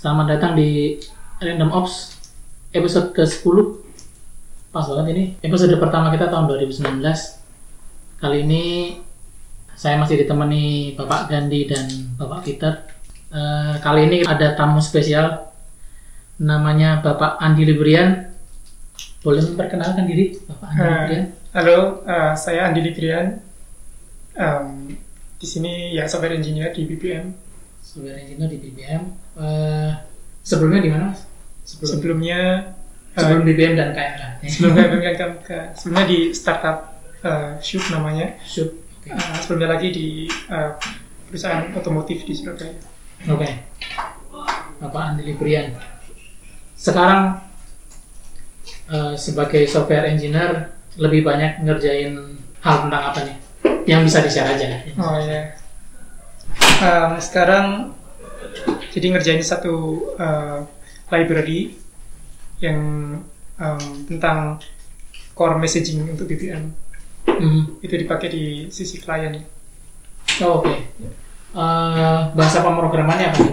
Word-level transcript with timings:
Selamat 0.00 0.32
datang 0.32 0.56
di 0.56 0.96
Random 1.38 1.70
Ops 1.76 2.16
episode 2.72 3.12
ke-10 3.12 3.56
Pas 4.72 4.86
banget 4.88 5.06
ini 5.12 5.24
Episode 5.44 5.76
pertama 5.76 6.08
kita 6.08 6.32
tahun 6.32 6.48
2019 6.48 7.04
Kali 8.16 8.38
ini 8.40 8.64
saya 9.76 9.96
masih 9.96 10.24
ditemani 10.24 10.96
Bapak 10.96 11.28
Gandhi 11.28 11.68
dan 11.68 11.84
Bapak 12.16 12.42
Peter 12.44 12.74
Eh, 13.30 13.74
Kali 13.78 14.10
ini 14.10 14.18
ada 14.26 14.58
tamu 14.58 14.82
spesial 14.82 15.54
Namanya 16.42 16.98
Bapak 16.98 17.38
Andi 17.38 17.62
Librian 17.62 18.26
Boleh 19.22 19.44
memperkenalkan 19.46 20.02
diri 20.02 20.34
Bapak 20.50 20.66
Andi 20.66 20.82
Librian? 20.82 21.24
halo, 21.50 21.78
eh, 22.02 22.32
saya 22.34 22.66
Andi 22.66 22.80
Librian. 22.82 23.38
Em, 24.34 24.98
di 25.38 25.46
sini 25.46 25.94
ya 25.94 26.06
software 26.06 26.38
engineer 26.38 26.70
di 26.70 26.86
BPM. 26.86 27.49
Software 27.90 28.22
engineer 28.22 28.46
di 28.46 28.58
BBM 28.62 29.02
Eh, 29.34 29.90
Sebelumnya 30.46 30.78
di 30.78 30.90
mana? 30.94 31.10
Sebelum, 31.66 31.90
Sebelumnya 31.90 32.40
eh, 33.14 33.18
sebelum 33.18 33.42
BBM 33.42 33.74
dan 33.74 33.90
KMK 33.90 34.22
sebelum 34.46 34.72
BPM 34.78 35.14
kan 35.18 35.30
ke 35.42 35.58
sebelumnya 35.74 36.06
di 36.06 36.18
startup 36.30 36.78
eh, 37.20 37.58
Shoot 37.58 37.90
namanya. 37.90 38.38
Shoot. 38.46 38.70
Oke. 39.02 39.10
Eh, 39.10 39.36
sebelumnya 39.42 39.74
lagi 39.74 39.88
di 39.90 40.06
eh, 40.30 40.70
perusahaan 41.26 41.66
otomotif 41.74 42.22
di 42.22 42.32
Surabaya. 42.32 42.78
Oke. 43.26 43.48
Bapak 44.80 45.02
Andi 45.12 45.26
Librian. 45.26 45.74
Sekarang 46.78 47.42
eh, 48.86 49.14
sebagai 49.18 49.66
software 49.66 50.06
engineer 50.08 50.70
lebih 50.94 51.26
banyak 51.26 51.60
ngerjain 51.66 52.38
hal 52.62 52.86
tentang 52.86 53.02
apa 53.12 53.20
nih? 53.26 53.36
Yang 53.84 54.00
bisa 54.06 54.18
di-share 54.22 54.48
aja. 54.54 54.66
Oh 54.96 55.18
ya. 55.20 55.59
Em, 56.80 57.12
sekarang 57.20 57.92
jadi 58.88 59.06
ngerjain 59.12 59.44
satu 59.44 60.00
eh, 60.16 60.58
library 61.12 61.76
yang 62.64 62.80
em, 63.60 63.82
tentang 64.08 64.56
core 65.36 65.60
messaging 65.60 66.08
untuk 66.08 66.24
BPM. 66.28 66.72
Hmm. 67.20 67.78
itu 67.84 67.94
dipakai 67.94 68.28
di 68.32 68.44
sisi 68.72 68.96
klien. 69.00 69.32
Oh, 70.40 70.64
Oke. 70.64 70.72
Eh, 71.52 72.20
bahasa 72.32 72.64
pemrogramannya 72.64 73.28
apa? 73.34 73.44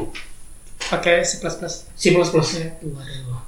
Pakai 0.87 1.25
C++. 1.27 1.43
C++. 1.43 2.05
Waduh. 2.15 3.41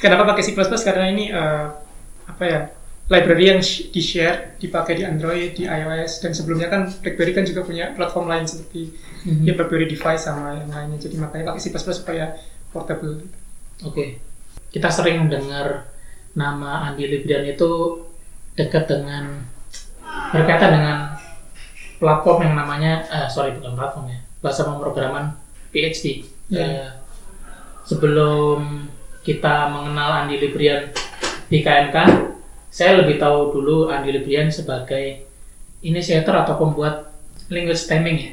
Kenapa 0.00 0.22
pakai 0.32 0.42
C++? 0.42 0.56
Karena 0.56 1.12
ini 1.12 1.28
eh, 1.28 1.66
apa 2.24 2.44
ya? 2.48 2.60
Library 3.10 3.44
yang 3.50 3.58
di 3.58 3.98
share 3.98 4.54
dipakai 4.62 4.94
di 4.94 5.02
Android, 5.02 5.58
di 5.58 5.66
iOS 5.66 6.22
dan 6.22 6.30
sebelumnya 6.30 6.70
kan 6.70 6.86
BlackBerry 6.86 7.34
kan 7.34 7.42
juga 7.42 7.66
punya 7.66 7.90
platform 7.90 8.30
lain 8.30 8.46
seperti 8.46 8.94
Mhm. 9.26 9.42
ya 9.44 9.52
BlackBerry 9.58 9.90
device 9.90 10.22
sama 10.30 10.54
yang 10.62 10.70
lainnya. 10.70 10.98
Jadi 11.02 11.18
makanya 11.18 11.50
pakai 11.50 11.60
C++ 11.60 11.74
supaya 11.74 12.38
portable. 12.70 13.26
Oke. 13.82 14.22
Kita 14.70 14.86
sering 14.86 15.26
dengar 15.26 15.90
nama 16.38 16.86
Andi 16.86 17.10
Librian 17.10 17.42
itu 17.42 17.98
dekat 18.54 18.86
dengan 18.86 19.42
berkaitan 20.30 20.70
dengan 20.78 20.98
platform 21.98 22.46
yang 22.46 22.54
namanya 22.54 23.02
eh, 23.10 23.26
sorry 23.26 23.58
bukan 23.58 23.74
platform 23.74 24.06
ya 24.06 24.18
bahasa 24.38 24.62
pemrograman 24.64 25.34
PHP. 25.74 26.04
Ya. 26.46 26.62
Eh, 26.62 26.88
sebelum 27.82 28.86
kita 29.26 29.66
mengenal 29.68 30.24
Andi 30.24 30.38
Librian 30.38 30.94
di 31.50 31.58
KMK, 31.60 31.96
saya 32.70 33.02
lebih 33.02 33.18
tahu 33.18 33.50
dulu 33.52 33.90
Andi 33.90 34.14
Librian 34.14 34.48
sebagai 34.48 35.26
inisiator 35.82 36.46
atau 36.46 36.54
pembuat 36.56 37.10
language 37.50 37.82
stemming 37.82 38.16
ya. 38.16 38.32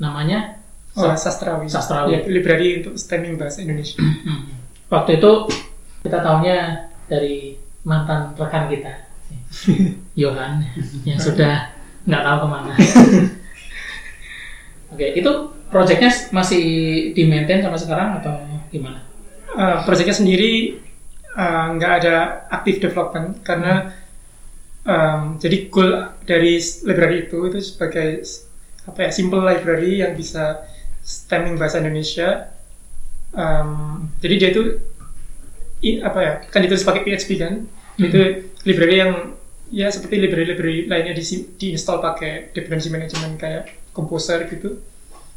Namanya 0.00 0.64
Oh, 0.94 1.10
sastrawi. 1.18 1.66
Sastrawi. 1.66 2.14
Ya, 2.14 2.18
library 2.30 2.78
untuk 2.78 2.94
stemming 2.94 3.34
bahasa 3.34 3.66
Indonesia. 3.66 3.98
Waktu 4.94 5.18
itu 5.18 5.32
kita 6.06 6.22
tahunya 6.22 6.58
dari 7.10 7.58
mantan 7.82 8.30
rekan 8.38 8.70
kita, 8.70 8.94
Johan, 10.20 10.62
yang 11.02 11.18
sudah 11.18 11.74
nggak 12.06 12.22
tahu 12.22 12.36
ke 12.38 12.46
mana. 12.46 12.72
Oke, 14.94 15.06
itu 15.18 15.32
proyeknya 15.74 16.10
masih 16.30 16.62
di 17.10 17.22
maintain 17.26 17.58
sampai 17.58 17.80
sekarang 17.82 18.22
atau 18.22 18.38
gimana? 18.70 19.02
Uh, 19.50 19.82
proyeknya 19.82 20.14
sendiri 20.14 20.78
uh, 21.36 21.66
nggak 21.76 21.92
ada 22.02 22.16
active 22.50 22.78
development 22.82 23.42
karena 23.42 23.92
um, 24.86 25.36
jadi 25.40 25.56
goal 25.68 25.90
dari 26.24 26.58
library 26.84 27.28
itu 27.28 27.38
itu 27.50 27.58
sebagai 27.60 28.08
apa 28.84 28.98
ya 29.08 29.10
simple 29.12 29.40
library 29.40 30.04
yang 30.04 30.12
bisa 30.16 30.60
stemming 31.04 31.56
bahasa 31.56 31.80
Indonesia. 31.80 32.52
Um, 33.34 34.06
jadi 34.22 34.34
dia 34.38 34.48
itu 34.54 34.62
i- 35.84 36.00
apa 36.00 36.18
ya 36.22 36.32
kan 36.48 36.60
ditulis 36.64 36.84
pakai 36.86 37.02
PHP 37.04 37.30
kan 37.38 37.54
Hmm. 37.94 38.10
itu 38.10 38.18
library 38.66 38.96
yang 38.98 39.12
ya 39.70 39.86
seperti 39.86 40.18
library-library 40.18 40.90
lainnya 40.90 41.14
di 41.14 41.22
diinstal 41.54 42.02
pakai 42.02 42.50
dependency 42.50 42.90
management 42.90 43.38
kayak 43.38 43.70
Composer 43.94 44.42
gitu 44.50 44.82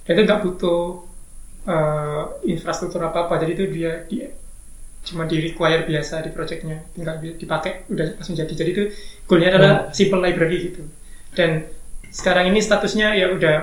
dan 0.09 0.17
itu 0.17 0.21
nggak 0.25 0.41
butuh 0.41 1.05
uh, 1.69 2.23
infrastruktur 2.49 2.97
apa 3.05 3.29
apa 3.29 3.37
jadi 3.37 3.51
itu 3.53 3.65
dia 3.69 3.93
di, 4.09 4.25
cuma 5.07 5.23
di 5.23 5.39
require 5.41 5.83
biasa 5.83 6.19
di 6.19 6.29
projectnya 6.29 6.83
tinggal 6.91 7.15
di- 7.17 7.33
dipakai 7.33 7.87
udah 7.87 8.05
langsung 8.13 8.35
jadi 8.35 8.51
jadi 8.51 8.69
itu 8.69 8.83
goalnya 9.23 9.49
adalah 9.53 9.71
Oh. 9.79 9.95
simple 9.95 10.19
library 10.19 10.67
gitu 10.67 10.83
dan 11.31 11.63
sekarang 12.09 12.51
ini 12.51 12.59
statusnya 12.59 13.13
ya 13.13 13.31
udah 13.31 13.55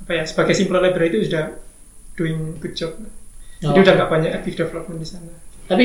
apa 0.00 0.12
ya 0.12 0.22
sebagai 0.22 0.54
simple 0.54 0.78
library 0.78 1.10
itu 1.10 1.26
sudah 1.26 1.50
doing 2.14 2.54
good 2.58 2.72
job 2.72 2.94
jadi 3.58 3.74
Oh. 3.74 3.82
udah 3.82 3.92
nggak 3.96 4.10
banyak 4.10 4.30
active 4.32 4.56
development 4.56 4.98
di 4.98 5.08
sana 5.08 5.34
Tapi 5.64 5.84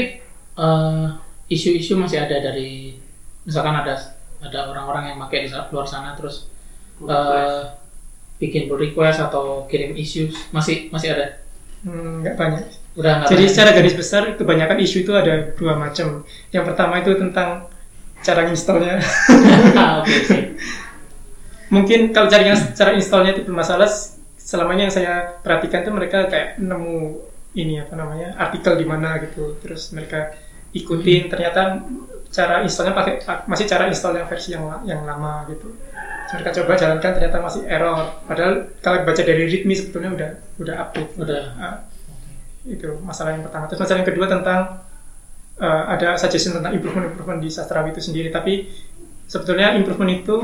eh, 0.56 1.06
isu-isu 1.50 1.96
masih 1.96 2.20
ada 2.20 2.38
dari 2.40 2.94
misalkan 3.42 3.74
ada 3.74 3.96
ada 4.40 4.60
orang-orang 4.68 5.10
yang 5.10 5.18
pakai 5.20 5.44
di 5.44 5.50
luar 5.50 5.84
sana 5.84 6.14
terus 6.14 6.46
eh, 7.02 7.64
bikin 8.38 8.68
pull 8.68 8.78
request 8.78 9.20
atau 9.20 9.66
kirim 9.66 9.92
issues 9.94 10.32
masih 10.50 10.88
masih 10.90 11.12
ada. 11.12 11.44
Hmm, 11.80 12.22
nggak 12.22 12.36
banyak 12.36 12.64
Udah 13.00 13.24
Jadi 13.32 13.48
secara 13.48 13.72
garis 13.72 13.96
besar 13.96 14.36
kebanyakan 14.36 14.78
isu 14.84 15.08
itu 15.08 15.16
ada 15.16 15.56
dua 15.56 15.80
macam. 15.80 16.28
Yang 16.52 16.64
pertama 16.68 17.00
itu 17.00 17.16
tentang 17.16 17.72
cara 18.20 18.44
installnya. 18.52 19.00
Oke. 20.04 20.60
Mungkin 21.72 22.12
kalau 22.12 22.28
cara 22.28 22.52
cara 22.76 22.92
installnya 22.92 23.40
itu 23.40 23.48
bermasalah. 23.48 23.88
Selamanya 24.36 24.90
yang 24.90 24.96
saya 24.96 25.14
perhatikan 25.46 25.86
tuh 25.86 25.94
mereka 25.94 26.26
kayak 26.26 26.58
nemu 26.58 27.22
ini 27.54 27.86
apa 27.86 27.94
namanya 27.94 28.36
artikel 28.36 28.76
di 28.76 28.84
mana 28.84 29.22
gitu. 29.24 29.56
Terus 29.64 29.94
mereka 29.96 30.36
ikutin 30.76 31.30
ternyata 31.30 31.86
cara 32.34 32.66
installnya 32.66 32.98
pakai 32.98 33.14
masih 33.46 33.66
cara 33.70 33.86
install 33.88 34.18
yang 34.20 34.28
versi 34.28 34.50
yang 34.58 34.66
yang 34.84 35.02
lama 35.06 35.48
gitu. 35.54 35.72
Mereka 36.30 36.50
coba 36.62 36.74
jalankan 36.76 37.12
ternyata 37.16 37.38
masih 37.42 37.62
error. 37.70 38.26
Padahal 38.26 38.74
kalau 38.84 39.06
baca 39.06 39.22
dari 39.22 39.46
readme 39.48 39.74
sebetulnya 39.78 40.12
udah 40.18 40.32
udah 40.62 40.76
update. 40.82 41.12
Udah. 41.18 41.44
Ah, 41.62 41.76
itu 42.68 43.00
masalah 43.04 43.38
yang 43.38 43.44
pertama. 43.46 43.68
Terus 43.72 43.82
masalah 43.84 44.00
yang 44.04 44.10
kedua 44.10 44.28
tentang 44.28 44.60
uh, 45.60 45.84
ada 45.88 46.20
suggestion 46.20 46.58
tentang 46.60 46.76
improvement-improvement 46.76 47.40
di 47.40 47.50
sastrawi 47.52 47.96
itu 47.96 48.02
sendiri. 48.04 48.34
Tapi 48.34 48.68
sebetulnya 49.30 49.76
improvement 49.78 50.12
itu 50.12 50.36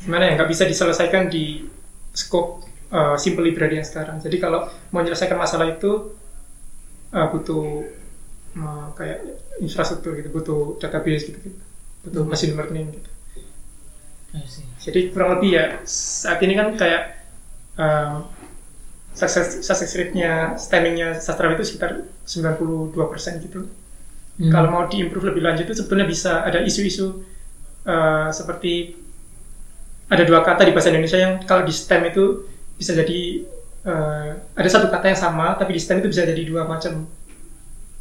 gimana 0.00 0.30
ya 0.30 0.32
nggak 0.38 0.50
bisa 0.52 0.64
diselesaikan 0.68 1.28
di 1.32 1.66
scope 2.12 2.64
uh, 2.92 3.16
simple 3.18 3.44
library 3.44 3.80
yang 3.80 3.88
sekarang. 3.88 4.20
Jadi 4.22 4.36
kalau 4.38 4.68
mau 4.92 5.02
menyelesaikan 5.02 5.36
masalah 5.36 5.68
itu 5.68 6.16
uh, 7.12 7.26
butuh 7.32 7.84
uh, 8.56 8.88
kayak 8.94 9.18
infrastruktur 9.60 10.16
gitu, 10.20 10.28
butuh 10.32 10.60
database 10.80 11.32
gitu, 11.32 11.38
gitu. 11.40 11.58
butuh 12.06 12.22
machine 12.24 12.54
learning 12.54 12.92
gitu. 12.92 13.10
Jadi 14.84 15.16
kurang 15.16 15.40
lebih 15.40 15.50
ya 15.56 15.66
saat 15.88 16.38
ini 16.44 16.52
kan 16.52 16.76
kayak 16.76 17.24
um, 17.80 18.28
success, 19.16 19.64
success 19.64 19.96
rate-nya 19.96 20.60
stemming-nya 20.60 21.16
sastrawi 21.16 21.56
itu 21.56 21.64
sekitar 21.72 22.04
92% 22.28 22.92
gitu. 23.48 23.64
Hmm. 24.36 24.52
Kalau 24.52 24.68
mau 24.68 24.84
diimprove 24.84 25.32
lebih 25.32 25.42
lanjut 25.42 25.64
itu 25.64 25.74
sebetulnya 25.74 26.04
bisa 26.04 26.44
ada 26.44 26.60
isu-isu 26.60 27.24
uh, 27.88 28.28
seperti 28.28 28.92
ada 30.12 30.22
dua 30.22 30.44
kata 30.44 30.68
di 30.68 30.76
bahasa 30.76 30.92
Indonesia 30.92 31.18
yang 31.18 31.40
kalau 31.48 31.64
di 31.64 31.72
stem 31.72 32.04
itu 32.12 32.44
bisa 32.76 32.92
jadi 32.92 33.42
uh, 33.88 34.30
ada 34.52 34.68
satu 34.68 34.92
kata 34.92 35.16
yang 35.16 35.18
sama 35.18 35.56
tapi 35.56 35.72
di 35.74 35.80
stem 35.80 36.04
itu 36.04 36.12
bisa 36.12 36.28
jadi 36.28 36.42
dua 36.44 36.68
macam. 36.68 37.08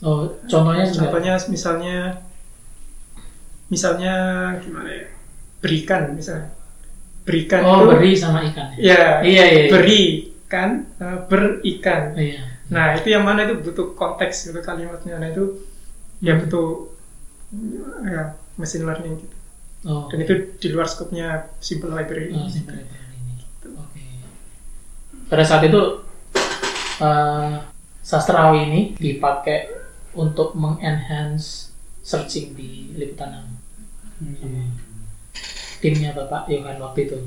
Oh, 0.04 0.28
contohnya? 0.52 0.92
Contohnya 0.92 1.40
misalnya 1.48 2.20
misalnya 3.72 4.14
gimana 4.60 4.92
ya? 4.92 5.08
Berikan 5.64 6.14
misalnya. 6.14 6.52
Berikan 7.26 7.64
Oh, 7.66 7.88
itu 7.88 7.96
beri 7.96 8.12
sama 8.14 8.44
ikan. 8.52 8.76
ya 8.78 9.24
Iya, 9.24 9.26
iya, 9.26 9.44
iya. 9.50 9.64
beri 9.72 10.35
kan 10.46 10.86
uh, 11.02 11.26
berikan. 11.26 12.14
Oh, 12.14 12.22
iya. 12.22 12.42
Nah 12.70 12.98
itu 12.98 13.14
yang 13.14 13.26
mana 13.26 13.46
itu 13.46 13.58
butuh 13.62 13.94
konteks 13.98 14.50
gitu 14.50 14.60
kalimatnya. 14.62 15.18
Nah 15.18 15.30
itu 15.30 15.66
ya 16.22 16.38
butuh 16.38 16.90
ya 18.06 18.38
machine 18.58 18.86
learning 18.86 19.22
gitu. 19.22 19.36
Oh. 19.86 20.10
Dan 20.10 20.26
itu 20.26 20.34
di 20.58 20.68
luar 20.74 20.90
skopnya 20.90 21.50
simple 21.62 21.94
library. 21.94 22.34
Oh, 22.34 22.50
simple 22.50 22.74
library 22.74 23.18
ini. 23.22 23.34
Oke. 23.78 24.04
Pada 25.30 25.44
saat 25.46 25.62
itu 25.66 25.82
eh, 27.02 27.54
sastrawi 28.02 28.66
ini 28.66 28.82
dipakai 28.98 29.70
untuk 30.18 30.58
mengenhance 30.58 31.74
searching 32.02 32.54
di 32.54 32.94
liputan 32.98 33.34
sama 33.34 33.58
timnya 35.82 36.16
Bapak 36.16 36.50
Yohan 36.50 36.82
waktu 36.82 37.10
itu. 37.10 37.20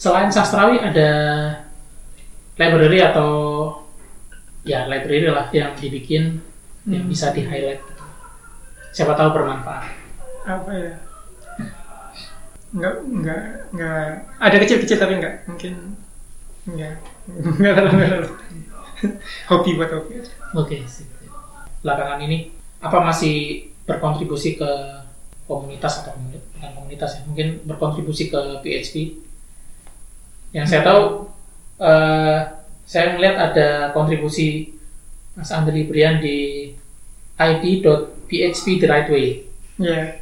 Selain 0.00 0.32
sastrawi 0.32 0.80
ada 0.80 1.10
library 2.56 2.98
atau 3.00 3.28
ya 4.62 4.84
library 4.86 5.26
lah 5.26 5.46
yang 5.50 5.74
dibikin 5.74 6.40
yang 6.84 7.04
Hmm. 7.04 7.12
bisa 7.12 7.30
di 7.30 7.44
highlight. 7.44 7.84
Siapa 8.90 9.12
tahu 9.12 9.30
bermanfaat. 9.30 10.00
apa 10.40 10.72
ya 10.72 10.94
nggak 12.70 12.94
nggak 13.04 13.40
nggak 13.74 14.04
ada 14.38 14.56
kecil-kecil 14.56 14.96
tapi 14.96 15.18
nggak 15.18 15.34
mungkin 15.44 15.74
nggak 16.64 16.94
nggak 17.60 17.74
terlalu 17.76 18.30
hobi 19.46 19.70
buat 19.76 19.90
hobi 19.90 20.12
aja 20.16 20.32
Oke, 20.50 20.82
sip. 20.86 21.06
Belakangan 21.80 22.18
ini 22.20 22.50
apa 22.80 22.98
masih 23.00 23.68
berkontribusi 23.84 24.56
ke 24.56 24.70
komunitas 25.44 26.02
atau 26.02 26.16
bukan 26.18 26.70
komunitas 26.74 27.18
ya, 27.18 27.22
mungkin 27.22 27.62
berkontribusi 27.64 28.26
ke 28.26 28.40
PHP. 28.60 28.94
Yang 30.50 30.66
saya 30.66 30.82
tahu, 30.82 31.29
eh, 31.80 32.38
saya 32.84 33.16
melihat 33.16 33.36
ada 33.50 33.68
kontribusi 33.96 34.76
Mas 35.34 35.50
Andri 35.50 35.88
Brian 35.88 36.20
di 36.20 36.70
id.php 37.40 38.64
the 38.76 38.88
right 38.88 39.08
way. 39.08 39.48
ya 39.80 40.20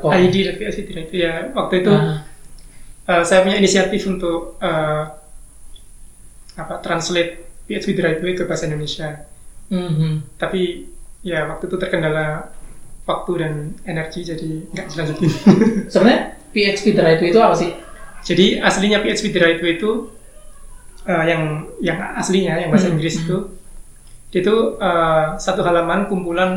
.com. 0.00 0.08
ID 0.08 0.34
dan 0.48 0.54
PSI 0.56 0.82
tidak 0.88 1.12
itu 1.12 1.20
ya 1.20 1.52
waktu 1.52 1.84
itu 1.84 1.92
Nah, 1.92 2.24
eh, 3.06 3.22
saya 3.28 3.44
punya 3.44 3.60
inisiatif 3.60 4.08
untuk 4.08 4.56
eh, 4.58 5.04
apa 6.56 6.74
translate 6.80 7.44
PHP 7.68 7.92
the 7.92 8.02
right 8.02 8.20
way 8.24 8.32
ke 8.32 8.48
bahasa 8.48 8.64
Indonesia 8.64 9.28
mhm. 9.68 10.40
tapi 10.40 10.88
ya 11.20 11.44
waktu 11.44 11.68
itu 11.68 11.76
terkendala 11.76 12.48
waktu 13.04 13.32
dan 13.38 13.52
energi 13.84 14.24
jadi 14.24 14.50
nggak 14.72 14.86
dilanjutin 14.96 15.30
Sebenarnya 15.92 16.22
PHP 16.56 16.84
the 16.96 17.02
right 17.04 17.20
way 17.20 17.30
itu 17.30 17.40
apa 17.40 17.54
sih? 17.54 17.70
Jadi 18.26 18.58
aslinya 18.58 19.04
PHP 19.04 19.24
the 19.30 19.40
right 19.44 19.60
way 19.60 19.76
itu 19.76 20.15
eh, 21.06 21.24
yang 21.30 21.42
yang 21.82 21.98
aslinya 22.20 22.54
yang 22.62 22.70
bahasa 22.72 22.88
Hmm, 22.88 22.94
Inggris 22.94 23.16
hmm. 23.16 23.22
itu 23.24 23.36
dia 24.30 24.40
itu 24.44 24.56
eh, 24.80 25.24
satu 25.46 25.60
halaman 25.66 26.00
kumpulan 26.10 26.50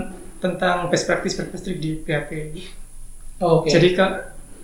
tentang 0.44 0.90
best 0.92 1.06
practice 1.07 1.36
best 1.38 1.50
practice 1.51 1.78
di 1.78 1.92
PHP. 2.06 2.31
Oh, 3.40 3.63
Oke. 3.63 3.69
Jadi 3.72 3.88
ke 3.96 4.06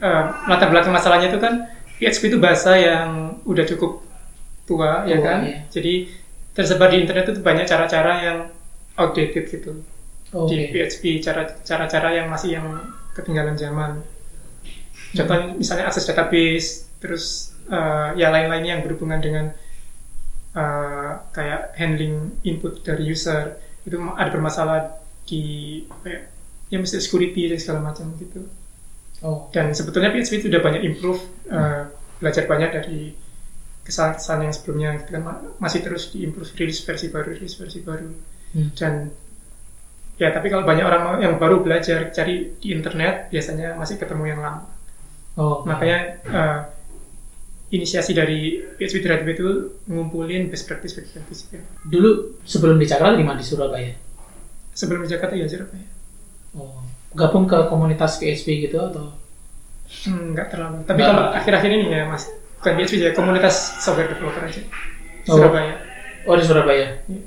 eh, 0.04 0.24
latar 0.50 0.70
belakang 0.72 0.94
masalahnya 0.96 1.28
itu 1.32 1.40
kan 1.40 1.54
PHP 2.00 2.24
itu 2.36 2.40
bahasa 2.42 2.76
yang 2.76 3.40
udah 3.48 3.66
cukup 3.72 3.92
tua 4.68 5.06
ya 5.08 5.18
Tua, 5.18 5.26
kan. 5.26 5.40
iya. 5.46 5.58
Jadi 5.72 5.94
tersebar 6.56 6.90
di 6.94 6.98
internet 7.04 7.26
itu 7.36 7.42
banyak 7.44 7.66
cara-cara 7.68 8.12
yang 8.26 8.38
outdated 9.00 9.46
gitu 9.52 9.72
Oke. 10.34 10.56
di 10.56 10.70
PHP 10.72 11.04
cara 11.26 11.42
cara-cara 11.64 12.10
yang 12.18 12.28
masih 12.34 12.50
yang 12.60 12.68
ketinggalan 13.16 13.56
zaman. 13.60 13.92
Contohnya 15.16 15.56
misalnya 15.56 15.86
akses 15.90 16.06
database, 16.10 16.68
terus 17.00 17.56
eh, 17.72 18.10
ya 18.20 18.28
lain-lainnya 18.34 18.78
yang 18.80 18.84
berhubungan 18.84 19.20
dengan 19.24 19.46
eh, 20.56 21.12
kayak 21.36 21.62
handling 21.76 22.16
input 22.44 22.82
dari 22.82 23.04
user 23.06 23.60
itu 23.86 23.96
ada 24.16 24.30
bermasalah 24.34 24.80
di 25.28 25.44
apa 25.92 26.08
ya, 26.10 26.20
ya 26.74 26.78
mesti 26.82 26.98
security 26.98 27.50
dan 27.52 27.60
segala 27.62 27.80
macam 27.92 28.10
gitu. 28.18 28.42
Oh. 29.24 29.50
Dan 29.52 29.72
sebetulnya 29.78 30.12
PHP 30.14 30.34
itu 30.42 30.48
udah 30.52 30.62
banyak 30.64 30.82
improve, 30.86 31.22
eh, 31.50 31.84
belajar 32.20 32.44
banyak 32.48 32.70
dari 32.74 33.00
kesalahan-kesalahan 33.86 34.50
yang 34.50 34.56
sebelumnya 34.56 34.90
gitu 35.04 35.10
kan 35.14 35.22
Ma- 35.22 35.42
masih 35.62 35.80
terus 35.86 36.10
diimprove 36.10 36.50
rilis 36.58 36.82
versi 36.82 37.08
baru, 37.14 37.28
rilis 37.38 37.56
versi 37.56 37.80
baru 37.86 38.10
Hmm. 38.56 38.72
dan 38.74 38.94
ya 40.16 40.32
tapi 40.32 40.48
kalau 40.48 40.64
banyak 40.64 40.86
orang 40.88 41.20
yang 41.20 41.36
baru 41.36 41.60
belajar 41.60 42.08
cari 42.10 42.56
di 42.56 42.72
internet 42.72 43.28
biasanya 43.30 43.76
masih 43.76 44.00
ketemu 44.00 44.24
yang 44.32 44.42
lama 44.42 44.64
Oh. 45.36 45.68
makanya 45.68 45.98
eh, 46.24 46.60
inisiasi 47.68 48.12
dari 48.12 48.38
PHP 48.78 48.96
Drive 49.00 49.26
itu 49.28 49.48
ngumpulin 49.86 50.48
best 50.48 50.66
practice 50.66 50.94
best 50.94 51.10
practice 51.12 51.40
gitu. 51.48 51.66
Dulu 51.84 52.10
sebelum 52.42 52.76
di 52.76 52.86
Cakra 52.86 53.14
di 53.14 53.22
mana 53.22 53.38
di 53.38 53.46
Surabaya? 53.46 53.94
sebelum 54.72 55.02
di 55.02 55.10
Jakarta 55.10 55.34
ya 55.34 55.48
Surabaya 55.48 55.88
Oh. 56.52 56.84
Gabung 57.12 57.48
ke 57.48 57.56
komunitas 57.68 58.16
PHP 58.16 58.68
gitu 58.68 58.76
atau? 58.78 59.12
Hmm, 60.04 60.32
nggak 60.32 60.48
terlalu 60.50 60.84
tapi 60.84 61.00
kalau 61.00 61.32
akhir-akhir 61.32 61.68
ini 61.70 61.86
ya 61.90 62.04
mas 62.06 62.28
bukan 62.60 62.74
PHP 62.76 62.94
ya 62.98 63.12
komunitas 63.12 63.56
software 63.80 64.10
developer 64.10 64.44
aja 64.44 64.62
Oh. 65.26 65.40
Surabaya 65.40 65.80
Oh 66.24 66.34
di 66.34 66.44
Surabaya. 66.44 67.02
Iya. 67.06 67.24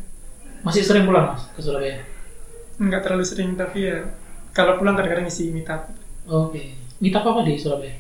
Masih 0.61 0.83
sering 0.83 1.03
pulang 1.03 1.33
mas 1.33 1.43
ke 1.49 1.61
Surabaya? 1.61 1.99
nggak 2.79 3.01
terlalu 3.01 3.25
sering 3.25 3.53
tapi 3.53 3.87
ya 3.87 4.07
kalau 4.53 4.77
pulang 4.77 4.95
kadang-kadang 4.95 5.27
isi 5.27 5.51
meetup 5.51 5.89
Oke. 6.27 6.77
Meetup 7.01 7.25
apa 7.25 7.41
di 7.43 7.55
Surabaya? 7.57 7.97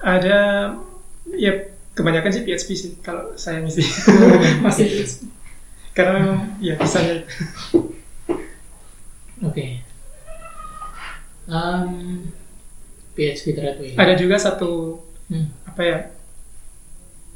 ada 0.00 0.38
ya 1.34 1.52
kebanyakan 1.92 2.30
sih 2.30 2.42
PHP 2.42 2.68
sih 2.72 2.90
kalau 3.00 3.34
saya 3.34 3.60
ngisi 3.60 3.82
masih 4.64 4.86
PHP 4.86 5.20
karena 5.90 6.10
memang 6.16 6.38
ya 6.58 6.74
bisanya 6.74 7.12
itu. 7.18 7.28
Oke. 9.40 9.82
Um, 11.44 12.30
PHP 13.12 13.44
Way. 13.58 13.92
ada 13.96 14.14
juga 14.14 14.36
satu 14.36 15.02
Hmm. 15.30 15.46
apa 15.62 15.82
ya 15.86 15.98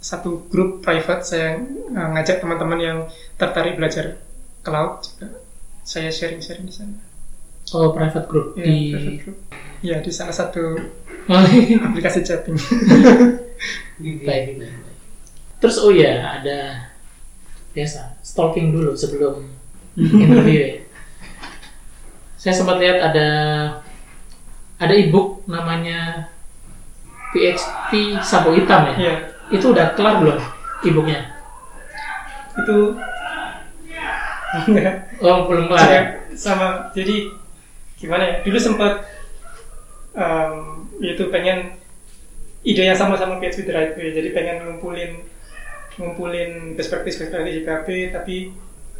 satu 0.02 0.50
grup 0.50 0.82
private 0.82 1.22
saya 1.22 1.62
uh, 1.94 2.08
ngajak 2.10 2.42
teman-teman 2.42 2.80
yang 2.82 2.98
tertarik 3.38 3.78
belajar 3.78 4.18
cloud 4.60 4.98
juga 4.98 5.30
saya 5.86 6.10
sharing-sharing 6.10 6.66
di 6.66 6.74
sana 6.74 6.98
Oh 7.70 7.94
private 7.94 8.26
group 8.26 8.58
ya, 8.58 8.66
di. 8.66 8.90
private 8.90 9.18
group 9.22 9.38
ya 9.78 10.02
di 10.02 10.10
salah 10.10 10.34
satu 10.34 10.74
Oh, 11.30 11.38
aplikasi 11.86 12.20
chatting 12.20 12.58
baik, 13.98 14.18
baik, 14.24 14.44
baik. 14.60 14.96
Terus 15.60 15.76
oh 15.80 15.92
ya 15.94 16.40
ada 16.40 16.90
biasa 17.72 18.20
stalking 18.22 18.70
dulu 18.70 18.92
sebelum 18.94 19.48
interview 19.96 20.58
ya. 20.60 20.70
Saya 22.36 22.54
sempat 22.54 22.76
lihat 22.78 23.00
ada 23.00 23.28
ada 24.76 24.94
ebook 24.94 25.46
namanya 25.48 26.28
PHP 27.32 28.20
Sabu 28.20 28.52
Hitam 28.54 28.92
ya. 28.92 28.94
ya 28.98 29.14
Itu 29.48 29.72
udah 29.72 29.96
kelar 29.96 30.20
belum 30.20 30.38
ebooknya? 30.84 31.32
itu 32.54 32.78
Oh 35.18 35.36
belum 35.50 35.66
kelar. 35.66 35.80
ya? 35.82 35.86
saya 35.90 36.00
sama 36.34 36.68
jadi 36.94 37.30
gimana 37.98 38.22
ya 38.22 38.34
dulu 38.46 38.58
sempat 38.58 39.02
um, 40.14 40.86
itu 41.02 41.30
pengen 41.30 41.78
ide 42.64 42.82
yang 42.82 42.96
sama 42.96 43.14
sama 43.20 43.38
PHP 43.38 43.68
the 43.68 43.74
right 43.76 43.92
way 43.94 44.10
jadi 44.10 44.28
pengen 44.32 44.56
ngumpulin 44.64 45.20
ngumpulin 45.94 46.74
practice 46.74 47.20
di 47.20 47.62
PHP 47.62 47.88
tapi 48.10 48.36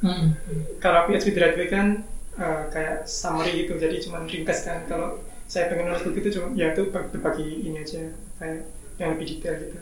Hmm. 0.04 0.36
kalau 0.84 1.08
PHP 1.08 1.32
the 1.32 1.40
right 1.40 1.56
way 1.56 1.68
kan 1.72 2.04
uh, 2.36 2.68
kayak 2.68 3.08
summary 3.08 3.64
gitu 3.64 3.80
jadi 3.80 3.96
cuma 4.04 4.20
ringkas 4.28 4.68
kan 4.68 4.84
kalau 4.84 5.16
saya 5.48 5.72
pengen 5.72 5.88
nulis 5.88 6.04
begitu 6.04 6.36
cuma 6.36 6.52
ya 6.52 6.76
itu 6.76 6.92
berbagi 6.92 7.64
ini 7.64 7.80
aja 7.80 8.12
kayak 8.36 8.68
yang 9.00 9.16
lebih 9.16 9.26
detail 9.32 9.56
gitu 9.56 9.78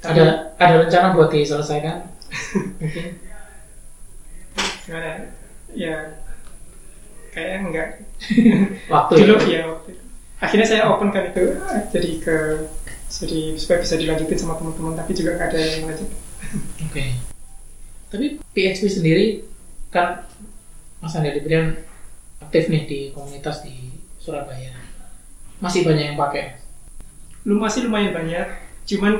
Tapi 0.00 0.16
Ada 0.16 0.56
ada 0.56 0.74
rencana 0.80 1.12
buat 1.12 1.28
diselesaikan? 1.28 2.08
Mungkin. 2.80 3.20
gimana 4.86 5.06
ya? 5.06 5.18
ya 5.76 5.94
kayaknya 7.30 7.58
enggak 7.68 7.88
Waktu 8.92 9.12
dulu 9.20 9.34
ya. 9.44 9.46
ya 9.46 9.62
waktu 9.70 9.88
itu. 9.92 10.04
akhirnya 10.40 10.66
saya 10.66 10.82
open 10.88 11.08
kan 11.12 11.24
itu 11.30 11.44
jadi 11.92 12.10
ke 12.24 12.36
jadi 13.10 13.58
supaya 13.58 13.82
bisa 13.82 13.98
dilanjutin 13.98 14.38
sama 14.38 14.54
teman-teman 14.54 14.94
tapi 14.94 15.10
juga 15.12 15.34
nggak 15.34 15.48
ada 15.50 15.60
yang 15.60 15.82
lanjut 15.90 16.10
Oke. 16.82 17.04
Tapi 18.10 18.26
PHP 18.50 18.82
sendiri 18.90 19.26
kan 19.88 20.26
Mas 20.98 21.14
Andi 21.14 21.38
Brian 21.38 21.78
aktif 22.40 22.66
nih 22.66 22.82
di 22.86 23.00
komunitas 23.10 23.62
di 23.62 23.74
Surabaya. 24.18 24.74
Masih 25.60 25.84
banyak 25.84 26.14
yang 26.14 26.18
pakai. 26.18 26.58
lu 27.40 27.56
masih 27.56 27.88
lumayan 27.88 28.12
banyak 28.12 28.46
cuman 28.84 29.16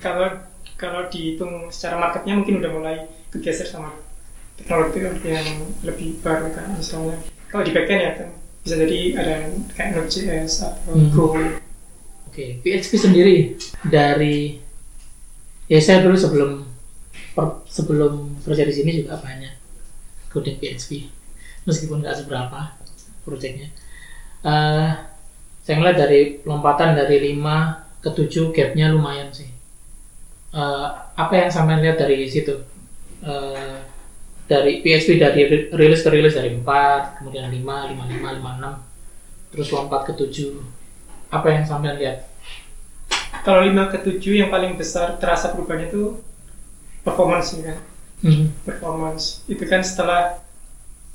kalau 0.00 0.28
kalau 0.76 1.04
dihitung 1.08 1.68
secara 1.68 2.00
marketnya 2.00 2.32
mungkin 2.32 2.64
udah 2.64 2.70
mulai 2.72 2.96
kegeser 3.28 3.68
sama 3.68 3.92
teknologi 4.56 5.04
yang 5.20 5.44
lebih 5.84 6.16
baru 6.24 6.48
kan 6.56 6.72
misalnya 6.72 7.20
kalau 7.52 7.60
di 7.60 7.76
backend 7.76 8.00
ya 8.00 8.12
kan 8.16 8.30
bisa 8.64 8.74
jadi 8.80 9.00
ada 9.20 9.34
kayak 9.76 9.88
Node.js 9.94 10.64
atau 10.64 10.96
Hmm. 10.96 11.12
Go 11.12 11.36
Oke, 12.36 12.60
PHP 12.60 12.92
sendiri 13.00 13.56
dari 13.88 14.60
ya 15.72 15.80
saya 15.80 16.04
dulu 16.04 16.12
sebelum 16.20 16.68
per- 17.32 17.64
sebelum 17.64 18.36
kerja 18.44 18.68
di 18.68 18.76
sini 18.76 18.90
juga 19.00 19.16
banyak 19.16 19.56
coding 20.28 20.60
PHP 20.60 21.08
meskipun 21.64 22.04
nggak 22.04 22.12
seberapa 22.12 22.76
proyeknya. 23.24 23.72
Eh, 24.44 24.88
saya 25.64 25.74
ngeliat 25.80 25.96
dari 25.96 26.44
lompatan 26.44 26.92
dari 26.92 27.32
5 27.32 28.04
ke 28.04 28.12
7 28.12 28.52
gapnya 28.52 28.92
lumayan 28.92 29.32
sih. 29.32 29.48
Eh, 30.52 30.88
apa 31.16 31.32
yang 31.32 31.48
sampai 31.48 31.80
lihat 31.80 31.96
dari 31.96 32.28
situ? 32.28 32.52
Eh, 33.24 33.80
dari 34.44 34.84
PHP 34.84 35.16
dari 35.16 35.40
ri- 35.48 35.68
rilis 35.72 36.04
ke 36.04 36.12
rilis 36.12 36.36
dari 36.36 36.52
4, 36.52 37.16
kemudian 37.16 37.48
5, 37.48 37.88
55, 37.96 38.28
56, 38.36 38.76
terus 39.56 39.72
lompat 39.72 40.04
ke 40.04 40.12
7. 40.12 40.75
Apa 41.28 41.46
yang 41.50 41.64
sampean 41.66 41.98
lihat? 41.98 42.26
Kalau 43.42 43.62
5 43.62 43.92
ke 43.94 43.98
7 44.02 44.42
yang 44.42 44.50
paling 44.50 44.74
besar 44.74 45.18
terasa 45.18 45.54
perubahannya 45.54 45.90
itu 45.90 46.18
performance 47.02 47.54
kan. 47.56 47.78
Hmm. 48.22 48.50
Performance 48.66 49.46
itu 49.46 49.62
kan 49.64 49.86
setelah 49.86 50.40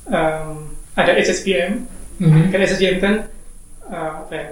em, 0.08 0.72
ada 0.96 1.12
SSBM, 1.16 1.88
Mhm. 2.22 2.54
kan 2.54 2.60
SSBM 2.62 2.98
kan 3.02 3.14
eh, 3.92 4.12
apa 4.24 4.32
ya, 4.32 4.46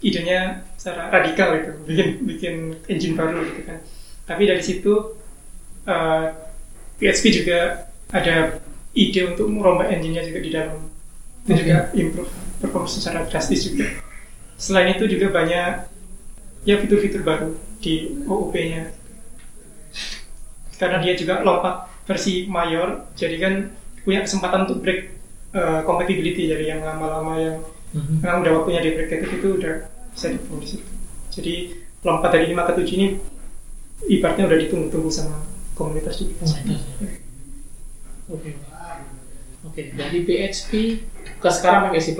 idenya 0.00 0.40
secara 0.80 1.10
radikal 1.10 1.52
gitu, 1.58 1.70
bikin 1.84 2.08
bikin 2.24 2.54
engine 2.88 3.12
baru 3.12 3.44
gitu 3.44 3.66
kan. 3.66 3.78
Tapi 4.24 4.42
dari 4.46 4.62
situ 4.64 5.18
eh, 5.84 6.24
PHP 6.96 7.44
juga 7.44 7.58
ada 8.08 8.56
ide 8.94 9.20
untuk 9.28 9.52
merombak 9.52 9.92
engine-nya 9.92 10.24
juga 10.24 10.40
di 10.40 10.50
dalam. 10.50 10.88
Itu 11.44 11.52
Oke. 11.52 11.60
juga 11.60 11.76
improve 11.92 12.30
performance 12.58 12.96
secara 12.96 13.28
drastis 13.28 13.68
juga. 13.68 13.84
Selain 14.58 14.90
itu 14.92 15.06
juga 15.06 15.30
banyak 15.30 15.86
ya 16.66 16.74
fitur-fitur 16.82 17.22
baru 17.22 17.54
di 17.78 18.18
OOP-nya. 18.26 18.90
Karena 20.78 20.98
dia 20.98 21.14
juga 21.14 21.42
lompat 21.42 21.86
versi 22.06 22.46
mayor, 22.46 23.06
jadi 23.14 23.36
kan 23.38 23.54
punya 24.02 24.26
kesempatan 24.26 24.66
untuk 24.66 24.82
break 24.82 25.00
uh, 25.54 25.82
compatibility 25.86 26.50
dari 26.50 26.70
yang 26.70 26.82
lama-lama 26.82 27.34
yang 27.38 27.58
Mhm. 27.88 28.20
memang 28.20 28.44
udah 28.44 28.52
waktunya 28.60 28.84
di 28.84 28.92
break 28.92 29.08
itu, 29.08 29.26
itu 29.40 29.48
udah 29.64 29.88
bisa 30.12 30.28
dibangun 30.28 30.60
di 30.60 30.68
situ. 30.68 30.84
Jadi 31.32 31.54
lompat 32.04 32.30
dari 32.36 32.52
5 32.52 32.68
ke 32.68 32.72
7 32.84 32.94
ini 33.00 33.06
ibaratnya 34.12 34.44
udah 34.44 34.58
ditunggu-tunggu 34.60 35.08
sama 35.08 35.40
komunitas 35.72 36.20
juga. 36.20 36.44
Komunitas, 36.44 36.84
ya. 36.84 37.08
Oke. 38.28 38.50
Oke, 39.64 39.80
dari 39.96 40.18
PHP 40.20 40.70
ke 41.40 41.48
sekarang 41.48 41.88
pakai 41.88 42.00
C++. 42.04 42.12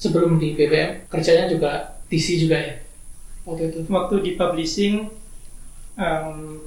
Sebelum 0.00 0.40
di 0.40 0.56
BBM 0.56 1.06
kerjanya 1.12 1.46
juga 1.52 2.00
DC 2.08 2.40
juga 2.40 2.56
ya. 2.56 2.74
Waktu 3.44 3.62
itu. 3.68 3.78
Waktu 3.86 4.14
di 4.24 4.30
publishing 4.40 4.94
em, 6.00 6.64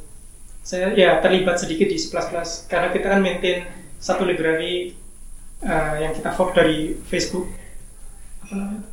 saya 0.64 0.96
ya 0.96 1.20
terlibat 1.20 1.60
sedikit 1.60 1.92
di 1.92 2.00
C++ 2.00 2.08
karena 2.72 2.88
kita 2.94 3.08
kan 3.12 3.20
maintain 3.20 3.68
satu 4.00 4.24
library 4.24 4.96
eh, 5.60 5.96
yang 6.00 6.16
kita 6.16 6.32
fork 6.32 6.56
dari 6.56 6.96
Facebook 7.04 7.52
apa 8.48 8.54
namanya? 8.56 8.84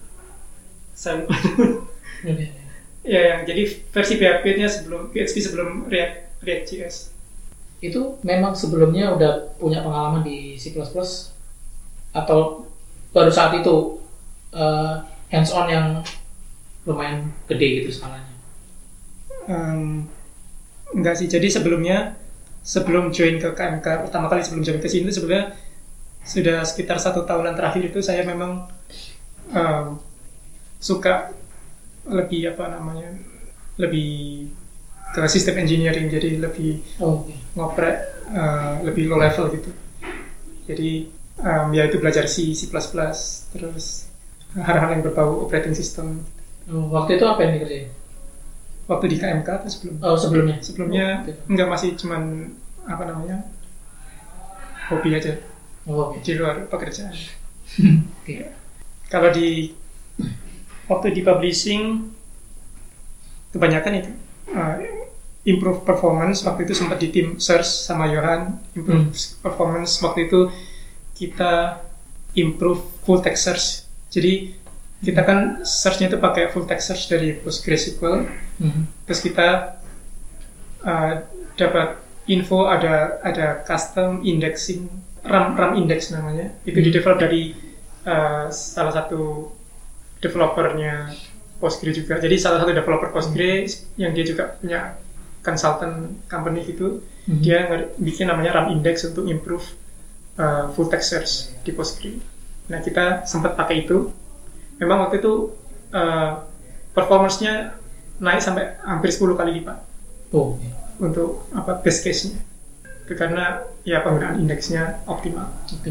Saya 0.96 1.12
lupa. 1.22 1.36
Oke. 2.20 2.46
ya 3.00 3.20
yang 3.32 3.40
jadi 3.48 3.62
versi 3.64 4.14
PHP-nya 4.20 4.68
sebelum 4.68 5.08
PHP 5.08 5.36
sebelum 5.40 5.68
React 5.88 6.44
React.js. 6.44 6.96
Itu 7.80 8.20
memang 8.24 8.52
sebelumnya 8.52 9.16
udah 9.16 9.56
punya 9.56 9.80
pengalaman 9.80 10.20
di 10.20 10.56
C++ 10.60 10.72
atau 12.10 12.68
baru 13.14 13.32
saat 13.32 13.56
itu 13.56 13.99
eh, 14.54 14.94
hands 15.30 15.50
on 15.54 15.66
yang 15.70 15.86
lumayan 16.88 17.30
gede 17.46 17.84
gitu 17.84 18.00
skalanya. 18.00 18.34
Em, 19.46 20.06
enggak 20.96 21.14
sih, 21.20 21.28
jadi 21.30 21.46
sebelumnya 21.46 22.18
sebelum 22.60 23.08
join 23.14 23.40
ke 23.40 23.52
KMK 23.56 24.08
pertama 24.08 24.28
kali 24.28 24.44
sebelum 24.44 24.64
join 24.64 24.80
ke 24.82 24.88
sini 24.90 25.08
itu 25.08 25.20
sebenarnya 25.22 25.56
sudah 26.20 26.60
sekitar 26.68 27.00
satu 27.00 27.24
tahunan 27.24 27.56
terakhir 27.56 27.88
itu 27.88 28.00
saya 28.04 28.26
memang 28.26 28.68
em, 29.54 29.96
suka 30.80 31.32
lebih 32.08 32.56
apa 32.56 32.64
namanya 32.72 33.12
lebih 33.76 34.48
ke 35.14 35.22
sistem 35.30 35.62
engineering. 35.62 36.08
Jadi 36.10 36.40
lebih 36.40 36.80
Oh, 37.02 37.24
ngoprek 37.56 37.96
eh, 38.30 38.74
lebih 38.86 39.08
low 39.10 39.20
level 39.20 39.52
gitu. 39.54 39.70
Jadi 40.68 41.06
em, 41.40 41.66
ya 41.74 41.86
itu 41.86 41.96
belajar 41.98 42.24
C, 42.28 42.50
C++ 42.54 42.66
terus 43.52 44.09
hal-hal 44.58 44.88
yang 44.98 45.02
berbau 45.06 45.46
operating 45.46 45.74
system. 45.76 46.26
Oh, 46.70 46.90
waktu 46.90 47.18
itu 47.18 47.24
apa 47.26 47.46
yang 47.46 47.52
dikerjain? 47.58 48.00
waktu 48.90 49.06
di 49.06 49.16
KMK 49.22 49.48
atau 49.48 49.70
sebelum? 49.70 49.94
Oh 50.02 50.16
sebelumnya. 50.18 50.56
sebelumnya 50.58 51.06
Oh, 51.22 51.46
enggak 51.46 51.68
masih 51.70 51.94
cuman 51.94 52.50
apa 52.90 53.02
namanya 53.06 53.46
hobi 54.90 55.14
aja. 55.14 55.38
Oh, 55.86 56.10
oke. 56.10 56.18
di 56.26 56.34
luar 56.34 56.66
pekerjaan. 56.66 57.14
Oke. 58.20 58.50
kalau 59.06 59.30
di 59.30 59.70
waktu 60.90 61.14
di 61.14 61.22
publishing 61.22 62.10
kebanyakan 63.54 64.02
itu 64.02 64.10
uh, 64.50 64.76
improve 65.46 65.86
performance. 65.86 66.42
Waktu 66.42 66.66
itu 66.66 66.74
sempat 66.74 66.98
di 66.98 67.14
tim 67.14 67.38
search 67.38 67.66
sama 67.66 68.10
Johan 68.10 68.58
improve 68.74 69.14
performance. 69.38 70.02
Waktu 70.02 70.26
itu 70.26 70.50
kita 71.14 71.78
improve 72.34 72.82
full 73.06 73.22
text 73.22 73.42
search 73.46 73.66
jadi 74.10 74.52
kita 75.00 75.22
kan 75.24 75.38
searchnya 75.64 76.12
itu 76.12 76.18
pakai 76.18 76.52
full 76.52 76.68
text 76.68 76.92
search 76.92 77.08
dari 77.08 77.32
PostgreSQL 77.34 78.26
Mhm. 78.60 78.82
terus 79.06 79.20
kita 79.20 79.80
uh, 80.82 81.12
dapat 81.56 81.96
info 82.26 82.68
ada 82.68 83.18
ada 83.22 83.64
custom 83.64 84.20
indexing 84.22 84.86
RAM 85.24 85.56
RAM 85.56 85.76
index 85.76 86.12
namanya 86.12 86.52
itu 86.64 86.76
Hmm. 86.76 86.86
di 86.86 86.90
develop 86.90 87.18
dari 87.18 87.42
uh, 88.04 88.48
salah 88.50 88.92
satu 88.92 89.48
developernya 90.18 91.12
Postgre 91.56 91.92
juga 91.92 92.16
jadi 92.16 92.36
salah 92.36 92.60
satu 92.60 92.72
developer 92.72 93.12
Postgre 93.12 93.68
yang 93.96 94.12
dia 94.12 94.24
juga 94.24 94.56
punya 94.56 94.96
consultant 95.40 96.24
company 96.26 96.64
gitu 96.66 97.00
Mhm. 97.24 97.40
dia 97.40 97.58
bikin 97.96 98.28
namanya 98.28 98.52
RAM 98.54 98.68
index 98.70 99.04
untuk 99.04 99.24
improve 99.24 99.64
uh, 100.36 100.72
full 100.72 100.88
text 100.88 101.08
search 101.08 101.32
di 101.62 101.72
Postgre 101.72 102.16
nah 102.70 102.78
kita 102.78 103.26
sempat 103.26 103.58
pakai 103.58 103.84
itu 103.84 104.14
memang 104.78 105.04
waktu 105.04 105.18
itu 105.18 105.52
uh, 105.90 106.46
performance-nya 106.90 107.74
naik 108.16 108.40
sampai 108.40 108.78
hampir 108.80 109.10
10 109.10 109.34
kali 109.34 109.52
lipat 109.58 109.78
Oh, 110.30 110.54
untuk 111.02 111.50
apa 111.50 111.82
best 111.82 112.06
case-nya. 112.06 112.38
Itu 113.02 113.18
karena 113.18 113.66
ya 113.82 113.98
penggunaan 113.98 114.38
indeksnya 114.38 115.02
optimal. 115.02 115.50
Oke. 115.66 115.90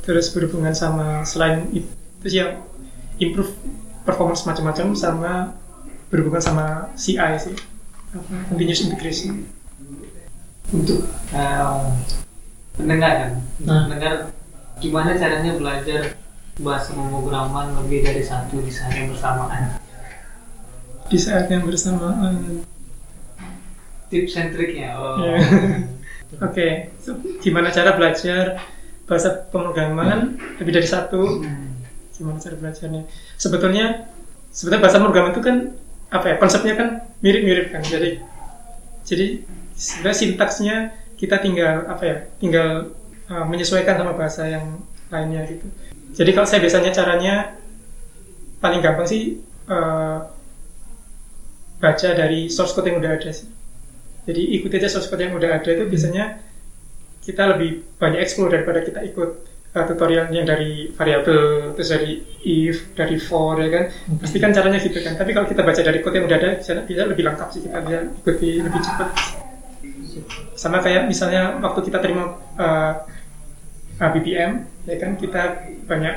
Terus 0.00 0.32
berhubungan 0.32 0.72
sama 0.72 1.20
selain 1.22 1.68
itu 1.68 1.84
sih 2.24 2.40
yang 2.40 2.64
improve 3.20 3.52
performance 4.02 4.48
macam-macam 4.48 4.96
sama 4.96 5.52
berhubungan 6.08 6.40
sama 6.40 6.66
CI 6.96 7.36
sih. 7.36 7.52
Apa, 8.16 8.48
continuous 8.48 8.80
integration. 8.80 9.44
untuk 10.72 11.04
eh, 11.30 11.76
pendengar 12.74 13.12
kan 13.20 13.32
Nah. 13.60 13.84
pendengar 13.84 14.14
gimana 14.84 15.16
caranya 15.16 15.56
belajar 15.56 16.12
bahasa 16.60 16.92
pemrograman 16.92 17.72
lebih 17.80 18.04
dari 18.04 18.20
satu 18.20 18.60
di 18.60 18.68
saat 18.68 18.92
yang 18.92 19.08
bersamaan 19.08 19.80
Di 21.08 21.16
saat 21.16 21.48
yang 21.48 21.64
bersamaan. 21.64 22.60
tips 24.12 24.36
and 24.36 24.52
triknya 24.52 24.92
oh. 24.94 25.16
Ya. 25.24 25.40
Oke, 26.46 26.90
so, 27.00 27.16
gimana 27.40 27.72
cara 27.72 27.96
belajar 27.96 28.60
bahasa 29.08 29.48
pemrograman 29.48 30.36
lebih 30.60 30.72
dari 30.76 30.88
satu? 30.88 31.40
Hmm. 31.40 31.80
gimana 32.14 32.38
cara 32.38 32.54
belajarnya 32.54 33.10
sebetulnya 33.34 34.06
sebetulnya 34.54 34.82
bahasa 34.86 35.02
pemrograman 35.02 35.34
itu 35.34 35.42
kan 35.42 35.56
apa 36.14 36.26
ya 36.30 36.36
konsepnya 36.38 36.78
kan 36.78 36.88
mirip-mirip 37.18 37.74
kan 37.74 37.82
jadi 37.82 38.22
jadi 39.02 39.42
sebenarnya 39.74 40.18
sintaksnya 40.22 40.76
kita 41.18 41.42
tinggal 41.42 41.90
apa 41.90 42.02
ya 42.06 42.16
tinggal 42.38 42.94
uh, 43.30 43.44
menyesuaikan 43.48 43.96
sama 43.96 44.12
bahasa 44.12 44.48
yang 44.48 44.82
lainnya 45.12 45.46
gitu. 45.48 45.66
Jadi 46.14 46.30
kalau 46.30 46.46
saya 46.46 46.60
biasanya 46.62 46.90
caranya 46.94 47.34
paling 48.62 48.80
gampang 48.80 49.06
sih 49.08 49.42
uh, 49.68 50.24
baca 51.82 52.08
dari 52.16 52.48
source 52.48 52.72
code 52.72 52.88
yang 52.88 52.98
udah 53.02 53.12
ada 53.18 53.30
sih. 53.34 53.48
Jadi 54.24 54.56
ikuti 54.56 54.80
aja 54.80 54.88
source 54.88 55.10
code 55.10 55.20
yang 55.20 55.36
udah 55.36 55.60
ada 55.60 55.68
itu 55.68 55.84
biasanya 55.84 56.40
kita 57.24 57.56
lebih 57.56 57.84
banyak 58.00 58.20
explore 58.20 58.52
daripada 58.52 58.80
kita 58.80 59.04
ikut 59.04 59.30
uh, 59.76 59.84
tutorial 59.84 60.32
yang 60.32 60.48
dari 60.48 60.88
variabel 60.94 61.72
terus 61.76 61.92
dari 61.92 62.24
if 62.46 62.94
dari 62.96 63.20
for 63.20 63.60
ya 63.60 63.68
kan? 63.68 63.84
Pasti 64.22 64.38
kan 64.40 64.54
caranya 64.54 64.80
gitu 64.80 64.96
kan. 65.02 65.18
Tapi 65.18 65.30
kalau 65.36 65.46
kita 65.50 65.60
baca 65.60 65.80
dari 65.82 65.98
code 66.00 66.16
yang 66.16 66.26
udah 66.30 66.38
ada 66.40 66.50
bisa, 66.56 66.72
bisa 66.86 67.02
lebih 67.04 67.24
lengkap 67.26 67.48
sih. 67.52 67.60
Kita 67.68 67.78
bisa 67.84 67.98
ikuti 68.24 68.50
lebih 68.64 68.80
cepat. 68.80 69.08
Sama 70.54 70.78
kayak 70.80 71.10
misalnya 71.10 71.58
waktu 71.60 71.90
kita 71.90 71.98
terima 72.00 72.38
uh, 72.56 72.94
uh, 74.00 74.10
BPM 74.14 74.66
ya 74.88 74.96
kan 75.00 75.16
kita 75.18 75.42
banyak 75.84 76.16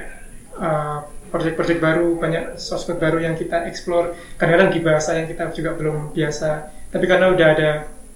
uh, 0.57 1.07
project-project 1.27 1.79
baru 1.83 2.15
banyak 2.15 2.55
source 2.55 2.87
code 2.87 3.03
baru 3.03 3.19
yang 3.19 3.35
kita 3.35 3.67
explore 3.67 4.15
kadang-kadang 4.39 4.71
di 4.71 4.79
bahasa 4.79 5.19
yang 5.19 5.27
kita 5.27 5.51
juga 5.51 5.75
belum 5.75 6.15
biasa 6.15 6.71
tapi 6.91 7.05
karena 7.05 7.35
udah 7.35 7.47
ada 7.51 7.69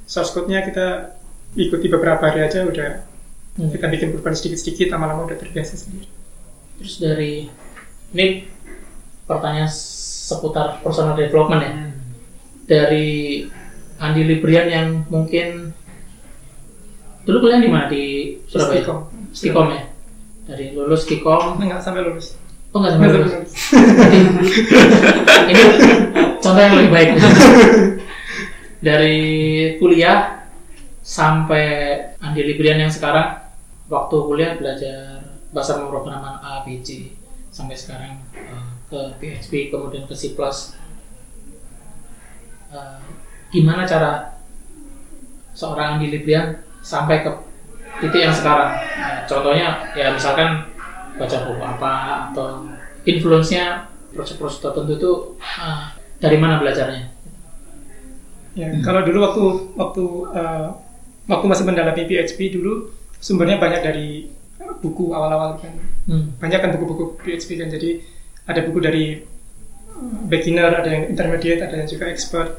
source 0.08 0.32
code-nya 0.32 0.64
kita 0.64 1.16
ikuti 1.60 1.92
beberapa 1.92 2.24
hari 2.24 2.48
aja 2.48 2.64
udah 2.64 3.12
Hmm. 3.52 3.68
kita 3.68 3.92
bikin 3.92 4.16
perubahan 4.16 4.32
sedikit-sedikit 4.32 4.96
lama-lama 4.96 5.28
udah 5.28 5.36
terbiasa 5.36 5.76
sendiri 5.76 6.08
Terus 6.80 7.04
dari 7.04 7.52
ini 8.16 8.48
pertanyaan 9.28 9.68
seputar 9.70 10.80
personal 10.80 11.20
development 11.20 11.62
ya. 11.62 11.74
Dari 12.66 13.44
Andi 14.00 14.24
Librian 14.24 14.68
yang 14.72 14.88
mungkin 15.12 15.76
Dulu 17.22 17.38
kuliah 17.38 17.62
di 17.62 17.70
mana 17.70 17.86
di 17.86 18.34
Surabaya? 18.50 18.82
Stikom. 18.82 19.00
Stikom 19.32 19.68
ya. 19.72 19.84
Dari 20.46 20.74
lulus 20.74 21.06
Stikom, 21.06 21.58
Nggak 21.58 21.80
sampai 21.80 22.04
lulus. 22.04 22.36
oh 22.72 22.80
nggak 22.80 22.92
Nggak 22.96 23.00
sampai 23.00 23.16
lulus. 23.16 23.32
lulus. 23.32 23.52
Ini 25.52 25.64
contoh 26.40 26.62
yang 26.62 26.76
lebih 26.78 26.92
baik. 26.92 27.10
Dari 28.82 29.20
kuliah 29.78 30.42
sampai 31.02 31.66
Andi 32.18 32.42
Librian 32.44 32.80
yang 32.80 32.90
sekarang, 32.90 33.38
waktu 33.88 34.16
kuliah 34.18 34.58
belajar 34.58 35.22
bahasa 35.52 35.78
pemrograman 35.78 36.40
A, 36.40 36.64
B, 36.66 36.80
C, 36.82 37.14
sampai 37.52 37.76
sekarang 37.76 38.18
eh, 38.34 38.66
ke 38.90 39.00
PHP, 39.20 39.70
kemudian 39.70 40.08
ke 40.08 40.16
C++. 40.16 40.34
Eh, 42.72 43.00
gimana 43.52 43.84
cara 43.84 44.40
seorang 45.52 46.00
Andi 46.00 46.08
Librian 46.10 46.64
sampai 46.82 47.22
ke 47.22 47.30
titik 48.00 48.22
yang 48.24 48.36
sekarang? 48.36 48.72
Nah, 48.78 49.28
contohnya 49.28 49.68
ya 49.98 50.14
misalkan 50.14 50.64
baca 51.20 51.38
buku 51.44 51.64
apa 51.64 51.94
atau 52.32 52.70
influence-nya 53.04 53.90
proses-proses 54.16 54.64
tertentu 54.64 54.92
itu 54.96 55.12
ah, 55.42 55.92
dari 56.22 56.38
mana 56.40 56.62
belajarnya? 56.62 57.12
Ya, 58.52 58.68
kalau 58.84 59.04
dulu 59.08 59.20
waktu 59.24 59.44
waktu 59.80 60.04
eh, 60.36 60.68
waktu 61.28 61.46
masih 61.48 61.66
mendalami 61.68 62.04
PHP 62.04 62.40
dulu 62.60 62.92
sumbernya 63.20 63.60
banyak 63.60 63.82
dari 63.84 64.08
buku 64.82 65.16
awal-awal 65.16 65.60
kan. 65.60 65.74
Hmm. 66.08 66.36
Banyak 66.40 66.60
kan 66.60 66.70
buku-buku 66.76 67.20
PHP 67.24 67.60
kan. 67.60 67.70
Jadi 67.72 68.02
ada 68.48 68.60
buku 68.66 68.80
dari 68.82 69.06
beginner, 70.28 70.74
ada 70.74 70.90
yang 70.90 71.14
intermediate, 71.14 71.62
ada 71.62 71.76
yang 71.78 71.88
juga 71.88 72.10
expert. 72.10 72.50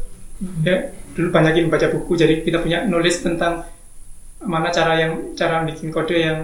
Ya, 0.66 0.90
dulu 1.14 1.30
banyakin 1.30 1.70
baca 1.70 1.86
buku 1.86 2.18
jadi 2.18 2.42
kita 2.42 2.58
punya 2.58 2.82
knowledge 2.82 3.22
tentang 3.22 3.62
mana 4.44 4.68
cara 4.74 4.98
yang 4.98 5.12
cara 5.38 5.62
bikin 5.66 5.88
kode 5.94 6.16
yang 6.18 6.38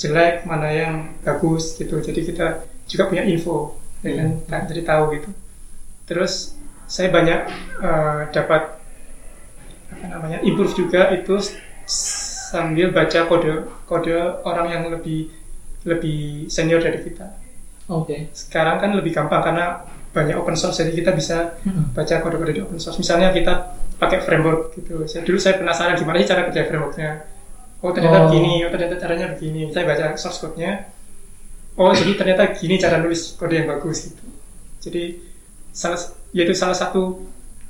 jelek, 0.00 0.44
mana 0.48 0.68
yang 0.72 0.94
bagus 1.22 1.76
gitu. 1.76 2.00
Jadi 2.00 2.20
kita 2.24 2.64
juga 2.90 3.06
punya 3.10 3.22
info, 3.22 3.76
ya 4.02 4.16
kan? 4.18 4.28
Nah, 4.48 4.60
jadi 4.66 4.82
tahu 4.82 5.02
gitu. 5.18 5.30
Terus 6.08 6.56
saya 6.90 7.08
banyak 7.12 7.40
eh, 7.80 8.20
dapat 8.34 8.62
apa 9.90 10.06
namanya 10.06 10.38
improve 10.46 10.74
juga 10.74 11.10
itu 11.10 11.34
sambil 11.86 12.94
baca 12.94 13.26
kode 13.26 13.66
kode 13.86 14.14
orang 14.46 14.66
yang 14.70 14.82
lebih 14.90 15.30
lebih 15.86 16.46
senior 16.50 16.78
dari 16.82 17.02
kita. 17.02 17.26
Oke. 17.90 18.30
Sekarang 18.30 18.78
kan 18.78 18.94
lebih 18.94 19.10
gampang 19.14 19.42
karena 19.42 19.82
banyak 20.10 20.34
open 20.38 20.58
source 20.58 20.82
jadi 20.82 20.92
kita 20.94 21.10
bisa 21.14 21.54
Hmm. 21.62 21.94
baca 21.94 22.18
kode-kode 22.22 22.52
di 22.54 22.62
open 22.62 22.78
source. 22.82 22.98
Misalnya 22.98 23.30
kita 23.30 23.78
pakai 24.00 24.18
framework 24.24 24.72
gitu. 24.80 25.04
Saya, 25.04 25.22
dulu 25.28 25.36
saya 25.36 25.60
penasaran 25.60 25.94
gimana 26.00 26.16
sih 26.24 26.28
cara 26.32 26.48
kerja 26.48 26.64
frameworknya. 26.66 27.10
Oh 27.80 27.92
ternyata 27.92 28.16
Oh. 28.16 28.24
begini, 28.28 28.64
oh 28.64 28.70
ternyata 28.72 28.96
caranya 28.96 29.26
begini. 29.36 29.68
Saya 29.72 29.84
baca 29.84 30.16
source 30.16 30.40
code-nya. 30.40 30.88
Oh 31.76 31.92
jadi 31.92 32.12
ternyata 32.16 32.52
gini 32.56 32.76
cara 32.80 33.00
nulis 33.00 33.36
kode 33.36 33.54
yang 33.56 33.68
bagus 33.68 34.08
gitu. 34.10 34.24
Jadi 34.80 35.20
salah 35.70 36.00
yaitu 36.34 36.52
salah 36.56 36.74
satu 36.74 37.24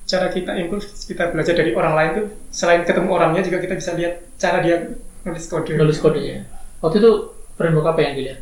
cara 0.08 0.26
kita 0.32 0.56
improve 0.58 0.82
kita 0.82 1.30
belajar 1.30 1.54
dari 1.54 1.70
orang 1.76 1.94
lain 1.94 2.10
tuh 2.16 2.26
selain 2.50 2.82
ketemu 2.82 3.08
orangnya 3.12 3.42
juga 3.46 3.62
kita 3.62 3.74
bisa 3.78 3.94
lihat 3.94 4.24
cara 4.40 4.58
dia 4.64 4.98
nulis 5.22 5.44
kode. 5.46 5.78
Nulis 5.78 5.98
kode 6.02 6.20
ya. 6.22 6.38
Waktu 6.82 6.96
itu 6.98 7.12
framework 7.54 7.86
apa 7.92 8.00
yang 8.02 8.14
dilihat? 8.18 8.40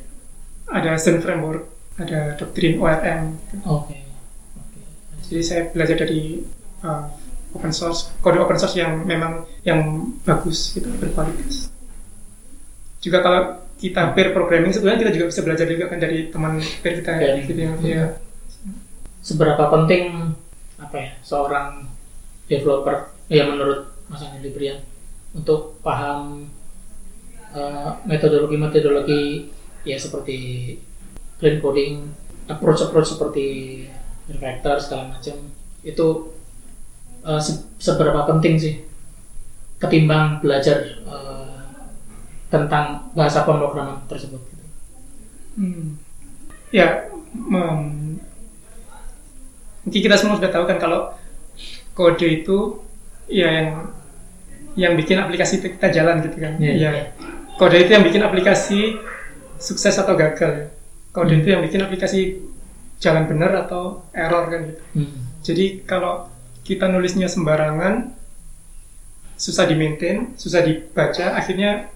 Ada 0.68 0.90
Zen 1.00 1.21
framework, 1.21 1.68
ada 2.00 2.37
doktrin 2.38 2.78
ORM. 2.80 3.37
Oke. 3.66 3.99
Oke. 4.57 4.80
Jadi 5.28 5.42
saya 5.45 5.62
belajar 5.68 5.97
dari 6.07 6.40
uh, 6.87 7.04
open 7.55 7.73
source, 7.73 8.12
kode 8.21 8.40
open 8.40 8.59
source 8.61 8.76
yang 8.76 9.05
memang 9.05 9.49
yang 9.64 10.11
bagus 10.25 10.76
gitu, 10.76 10.88
berkualitas. 11.00 11.73
Juga 12.99 13.23
kalau 13.25 13.40
kita 13.78 14.11
pair 14.12 14.35
programming 14.35 14.75
sebenarnya 14.75 15.07
kita 15.07 15.12
juga 15.14 15.26
bisa 15.31 15.40
belajar 15.47 15.67
juga 15.71 15.85
kan 15.87 15.99
dari 16.02 16.19
teman 16.34 16.58
pair 16.82 16.95
kita 16.99 17.13
ya, 17.15 17.39
gitu 17.47 17.54
yang 17.54 17.78
dia 17.78 18.02
Seberapa 19.23 19.71
penting 19.71 20.34
apa 20.78 20.97
ya 20.99 21.11
seorang 21.23 21.84
developer 22.49 23.13
ya 23.28 23.45
menurut 23.45 23.93
Mas 24.08 24.25
Andi 24.25 24.41
Librian 24.41 24.80
untuk 25.37 25.78
paham 25.84 26.49
eh, 27.52 27.91
metodologi-metodologi 28.08 29.52
ya 29.84 30.00
seperti 30.00 30.39
clean 31.39 31.63
coding, 31.63 32.08
approach-approach 32.50 33.15
seperti 33.15 33.47
refactor 34.26 34.80
segala 34.82 35.19
macam 35.19 35.37
itu 35.87 36.06
eh, 37.28 37.41
se- 37.41 37.69
seberapa 37.78 38.25
penting 38.26 38.56
sih 38.56 38.75
ketimbang 39.78 40.41
belajar 40.41 40.78
eh, 41.04 41.60
tentang 42.49 43.12
bahasa 43.12 43.45
pemrograman 43.45 44.00
tersebut. 44.08 44.41
Hmm. 45.54 46.00
Ya, 46.73 47.08
mungkin 49.84 50.00
kita 50.04 50.17
semua 50.17 50.36
sudah 50.36 50.52
tahu 50.52 50.64
kan 50.64 50.78
kalau 50.78 51.12
kode 51.93 52.45
itu 52.45 52.80
ya 53.28 53.49
yang 53.50 53.69
yang 54.78 54.93
bikin 54.95 55.19
aplikasi 55.19 55.58
kita 55.60 55.91
jalan 55.91 56.23
gitu 56.23 56.38
kan. 56.38 56.54
Iya. 56.56 56.73
Ya. 56.78 57.04
Kode 57.58 57.82
itu 57.82 57.91
yang 57.91 58.04
bikin 58.06 58.23
aplikasi 58.23 58.95
sukses 59.58 59.99
atau 59.99 60.14
gagal. 60.14 60.71
Kode 61.10 61.34
Hmm. 61.34 61.41
itu 61.43 61.49
yang 61.50 61.62
bikin 61.67 61.80
aplikasi 61.82 62.21
jalan 63.02 63.26
benar 63.26 63.67
atau 63.67 64.06
error 64.14 64.47
kan 64.47 64.60
gitu. 64.71 64.82
Hmm. 64.95 65.19
Jadi 65.43 65.82
kalau 65.82 66.30
kita 66.69 66.85
nulisnya 66.93 67.33
sembarangan, 67.33 68.13
susah 69.41 69.65
di 69.65 69.73
maintain, 69.73 70.37
susah 70.37 70.61
dibaca, 70.61 71.33
akhirnya 71.33 71.89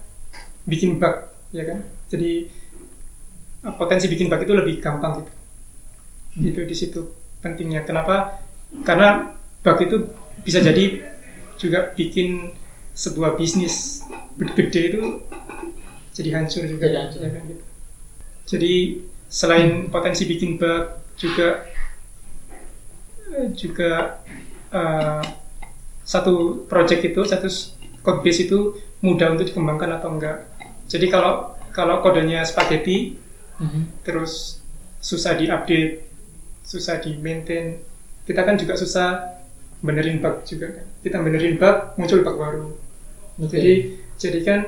bikin 0.65 0.97
bug, 0.97 1.29
ya 1.53 1.61
kan? 1.69 1.85
Jadi 2.09 2.49
eh, 3.61 3.73
potensi 3.77 4.09
bikin 4.09 4.33
bug 4.33 4.41
itu 4.41 4.53
lebih 4.57 4.81
gampang 4.81 5.21
gitu. 5.21 5.31
Itu 6.41 6.61
di 6.65 6.73
situ 6.73 7.13
pentingnya. 7.45 7.85
Kenapa? 7.85 8.41
Karena 8.81 9.37
bug 9.61 9.77
itu 9.77 10.09
bisa 10.41 10.57
jadi 10.57 11.05
juga 11.61 11.93
bikin 11.93 12.49
sebuah 12.97 13.37
bisnis 13.37 14.01
gede 14.57 14.81
itu 14.89 15.01
jadi 16.17 16.29
hancur 16.33 16.65
juga. 16.65 16.89
Jadi 16.89 16.97
hancur. 16.97 17.19
ya 17.21 17.29
kan, 17.29 17.43
gitu. 17.45 17.63
Jadi 18.49 18.73
selain 19.29 19.93
potensi 19.93 20.25
bikin 20.25 20.57
bug 20.57 20.97
juga 21.21 21.69
eh, 23.37 23.53
juga 23.53 24.17
eh, 24.73 25.21
satu 26.03 26.65
project 26.67 27.01
itu 27.05 27.21
satu 27.23 27.47
code 28.03 28.21
base 28.25 28.49
itu 28.49 28.75
mudah 28.99 29.31
untuk 29.31 29.47
dikembangkan 29.47 30.01
atau 30.01 30.09
enggak. 30.11 30.49
Jadi 30.91 31.07
kalau 31.07 31.55
kalau 31.71 32.03
kodenya 32.03 32.43
spaghetti 32.43 33.17
Mhm. 33.53 34.01
terus 34.01 34.59
susah 34.97 35.37
diupdate, 35.37 36.01
susah 36.65 36.97
di 36.99 37.15
maintain, 37.21 37.77
kita 38.25 38.41
kan 38.41 38.57
juga 38.57 38.73
susah 38.73 39.29
benerin 39.83 40.19
bug 40.19 40.41
juga 40.43 40.73
kan. 40.73 40.85
Kita 41.05 41.21
benerin 41.21 41.55
bug 41.59 41.95
muncul 41.95 42.25
bug 42.25 42.35
baru. 42.39 42.67
Oke. 43.39 43.53
Jadi 43.53 43.73
jadi 44.17 44.39
kan 44.41 44.59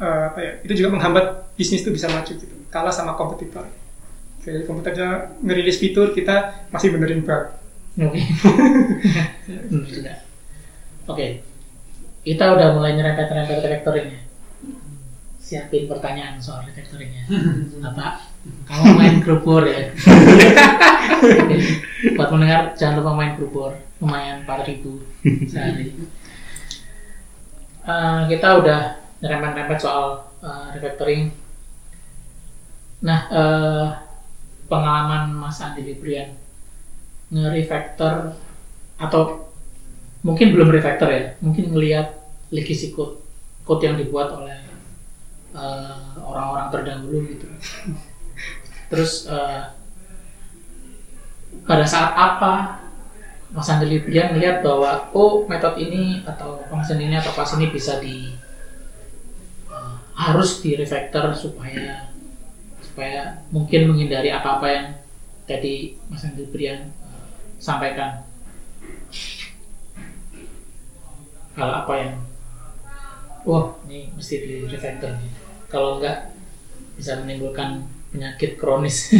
eh, 0.00 0.22
apa 0.32 0.38
ya? 0.42 0.52
Itu 0.66 0.72
juga 0.74 0.96
menghambat 0.96 1.54
bisnis 1.54 1.82
itu 1.86 1.92
bisa 1.94 2.10
maju 2.10 2.32
gitu. 2.32 2.56
Kalah 2.72 2.94
sama 2.94 3.14
kompetitor. 3.14 3.66
Jadi 4.42 4.66
kompetitornya 4.66 5.38
ngerilis 5.40 5.78
fitur 5.78 6.10
kita 6.10 6.66
masih 6.74 6.90
benerin 6.94 7.22
bug. 7.22 7.63
Oke. 7.94 8.18
Oke. 11.10 11.26
Kita 12.24 12.44
udah 12.56 12.72
mulai 12.74 12.98
nyerempet-nyerempet 12.98 13.62
refactoringnya. 13.62 14.22
Siapin 15.38 15.86
pertanyaan 15.86 16.42
soal 16.42 16.66
refactoringnya. 16.66 17.30
Apa? 17.86 18.18
Kamu 18.66 18.98
main 18.98 19.22
war 19.22 19.64
ya? 19.68 19.84
Buat 22.18 22.28
mendengar 22.34 22.74
jangan 22.74 22.98
lupa 22.98 23.14
main 23.14 23.38
war. 23.38 23.78
Lumayan 24.02 24.42
4000 24.42 25.46
sehari. 25.46 25.94
Eh, 27.84 28.20
kita 28.26 28.48
udah 28.58 28.80
nyerempet-nyerempet 29.22 29.78
soal 29.78 30.34
eh, 30.42 30.66
refactoring. 30.74 31.30
Nah, 33.04 33.20
eh, 33.30 33.86
pengalaman 34.66 35.30
Mas 35.36 35.60
Andi 35.60 35.84
Librian 35.84 36.43
nge-refactor 37.34 38.38
atau 38.94 39.50
mungkin 40.22 40.54
belum 40.54 40.70
refactor 40.70 41.10
ya, 41.10 41.24
mungkin 41.42 41.74
ngelihat 41.74 42.14
legacy 42.54 42.94
code 42.94 43.18
code 43.66 43.82
yang 43.82 43.96
dibuat 43.98 44.30
oleh 44.30 44.60
eh, 45.56 45.98
orang-orang 46.22 46.68
terdahulu 46.70 47.18
gitu. 47.26 47.46
Terus 48.92 49.26
eh, 49.26 49.62
pada 51.64 51.86
saat 51.88 52.12
apa 52.14 52.84
Mas 53.54 53.70
Andi 53.70 53.86
Librian 53.86 54.34
melihat 54.34 54.66
bahwa 54.66 55.14
oh 55.14 55.46
metode 55.46 55.78
ini 55.78 56.26
atau 56.26 56.58
function 56.66 56.98
ini 56.98 57.14
atau 57.14 57.30
kelas 57.32 57.54
ini 57.54 57.66
bisa 57.70 58.02
di 58.02 58.34
eh, 59.70 59.94
harus 60.14 60.60
di 60.60 60.76
refactor 60.76 61.32
supaya 61.32 62.12
supaya 62.84 63.42
mungkin 63.50 63.90
menghindari 63.90 64.30
apa-apa 64.30 64.66
yang 64.70 64.86
tadi 65.48 65.96
Mas 66.12 66.26
Andi 66.26 66.44
Librian 66.44 66.90
eh, 66.90 67.03
sampaikan 67.64 68.20
hal 71.56 71.70
apa 71.72 71.92
yang 71.96 72.12
wah 73.48 73.72
ini 73.88 74.12
mesti 74.12 74.34
di 74.44 74.56
refactor. 74.68 75.16
Kalau 75.72 75.96
enggak 75.96 76.36
bisa 77.00 77.16
menimbulkan 77.24 77.88
penyakit 78.12 78.60
kronis. 78.60 79.08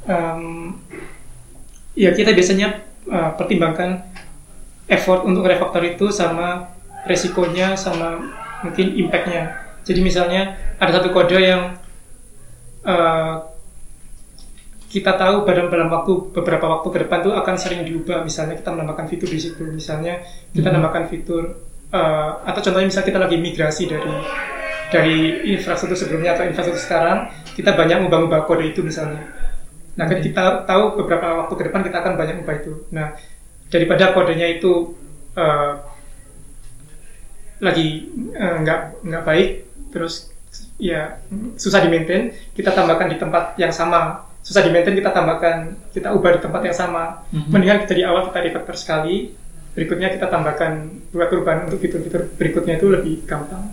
Em, 0.00 0.74
ya 1.92 2.16
kita 2.16 2.32
biasanya 2.32 2.88
uh, 3.04 3.36
pertimbangkan 3.36 4.00
effort 4.88 5.28
untuk 5.28 5.44
refaktor 5.44 5.84
itu 5.84 6.08
sama 6.08 6.72
resikonya 7.04 7.76
sama 7.76 8.32
mungkin 8.64 8.96
impactnya. 8.96 9.60
Jadi 9.84 10.00
misalnya 10.00 10.56
ada 10.80 10.96
satu 10.96 11.12
kode 11.12 11.36
yang 11.36 11.76
uh, 12.88 13.49
kita 14.90 15.14
tahu 15.14 15.46
pada 15.46 15.70
dalam 15.70 15.86
waktu 15.86 16.34
beberapa 16.34 16.66
waktu 16.66 16.88
ke 16.90 16.98
depan 17.06 17.18
tuh 17.22 17.32
akan 17.38 17.54
sering 17.54 17.86
diubah. 17.86 18.26
Misalnya 18.26 18.58
kita 18.58 18.74
menambahkan 18.74 19.06
fitur 19.06 19.30
di 19.30 19.38
situ. 19.38 19.62
Misalnya 19.62 20.18
kita 20.50 20.66
Mhm. 20.66 20.74
nambahkan 20.74 21.04
fitur 21.06 21.62
uh, 21.94 22.42
atau 22.42 22.60
contohnya 22.60 22.90
misalnya 22.90 23.08
kita 23.14 23.20
lagi 23.22 23.36
migrasi 23.38 23.86
dari 23.86 24.10
dari 24.90 25.18
infrastruktur 25.54 25.94
sebelumnya 25.94 26.34
atau 26.34 26.42
infrastruktur 26.50 26.82
sekarang, 26.82 27.30
kita 27.54 27.78
banyak 27.78 28.02
ngubah-ngubah 28.02 28.50
kode 28.50 28.74
itu 28.74 28.82
misalnya. 28.82 29.22
Nah, 29.94 30.10
kan 30.10 30.18
Oke. 30.18 30.26
kita 30.26 30.66
tahu 30.66 30.98
beberapa 30.98 31.46
waktu 31.46 31.54
ke 31.54 31.62
depan 31.70 31.80
kita 31.86 31.96
akan 32.02 32.14
banyak 32.18 32.42
ubah 32.42 32.54
itu. 32.58 32.72
Nah, 32.90 33.14
daripada 33.70 34.10
kodenya 34.10 34.50
itu 34.50 34.98
uh, 35.38 35.78
lagi 37.62 38.10
uh, 38.34 38.56
nggak 38.66 39.06
nggak 39.06 39.22
baik, 39.22 39.50
terus 39.94 40.34
ya 40.82 41.22
susah 41.54 41.86
di 41.86 41.88
maintain, 41.92 42.34
kita 42.58 42.74
tambahkan 42.74 43.06
di 43.06 43.16
tempat 43.22 43.54
yang 43.54 43.70
sama. 43.70 44.29
Susah 44.40 44.64
di 44.64 44.70
maintain, 44.72 44.96
kita 44.96 45.12
tambahkan, 45.12 45.76
kita 45.92 46.10
ubah 46.16 46.36
di 46.36 46.40
tempat 46.40 46.62
yang 46.64 46.76
sama. 46.76 47.24
Mhm. 47.30 47.48
Mendingan 47.52 47.78
dari 47.84 48.02
awal 48.02 48.32
kita 48.32 48.40
refactor 48.40 48.76
sekali, 48.76 49.36
berikutnya 49.76 50.10
kita 50.10 50.26
tambahkan 50.26 50.90
buat 51.14 51.28
perubahan 51.30 51.70
untuk 51.70 51.78
fitur-fitur 51.78 52.26
berikutnya 52.34 52.80
itu 52.80 52.86
lebih 52.90 53.14
gampang. 53.28 53.70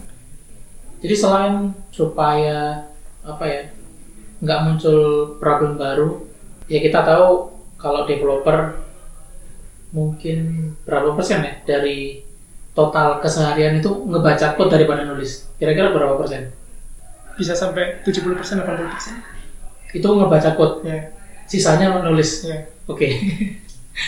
Jadi 1.02 1.16
selain 1.16 1.74
supaya 1.94 2.90
apa 3.26 3.44
ya 3.46 3.62
nggak 4.42 4.60
muncul 4.66 4.98
problem 5.42 5.78
baru, 5.78 6.26
ya 6.70 6.80
kita 6.82 7.02
tahu 7.02 7.54
kalau 7.78 8.06
developer 8.06 8.78
mungkin 9.94 10.72
berapa 10.84 11.16
persen 11.16 11.46
ya 11.46 11.54
dari 11.64 12.22
total 12.78 13.18
keseharian 13.18 13.82
itu 13.82 13.90
ngebaca 13.90 14.54
code 14.54 14.70
daripada 14.70 15.02
nulis. 15.02 15.50
Kira-kira 15.58 15.90
berapa 15.90 16.14
persen? 16.22 16.54
Bisa 17.34 17.58
sampai 17.58 18.06
70% 18.06 18.38
80%. 18.38 19.37
Itu 19.98 20.08
ngebaca 20.08 20.54
code, 20.54 20.86
Ya, 20.86 21.10
sisanya 21.46 21.92
menulis. 21.92 22.46
ya. 22.46 22.58
Oke. 22.86 23.10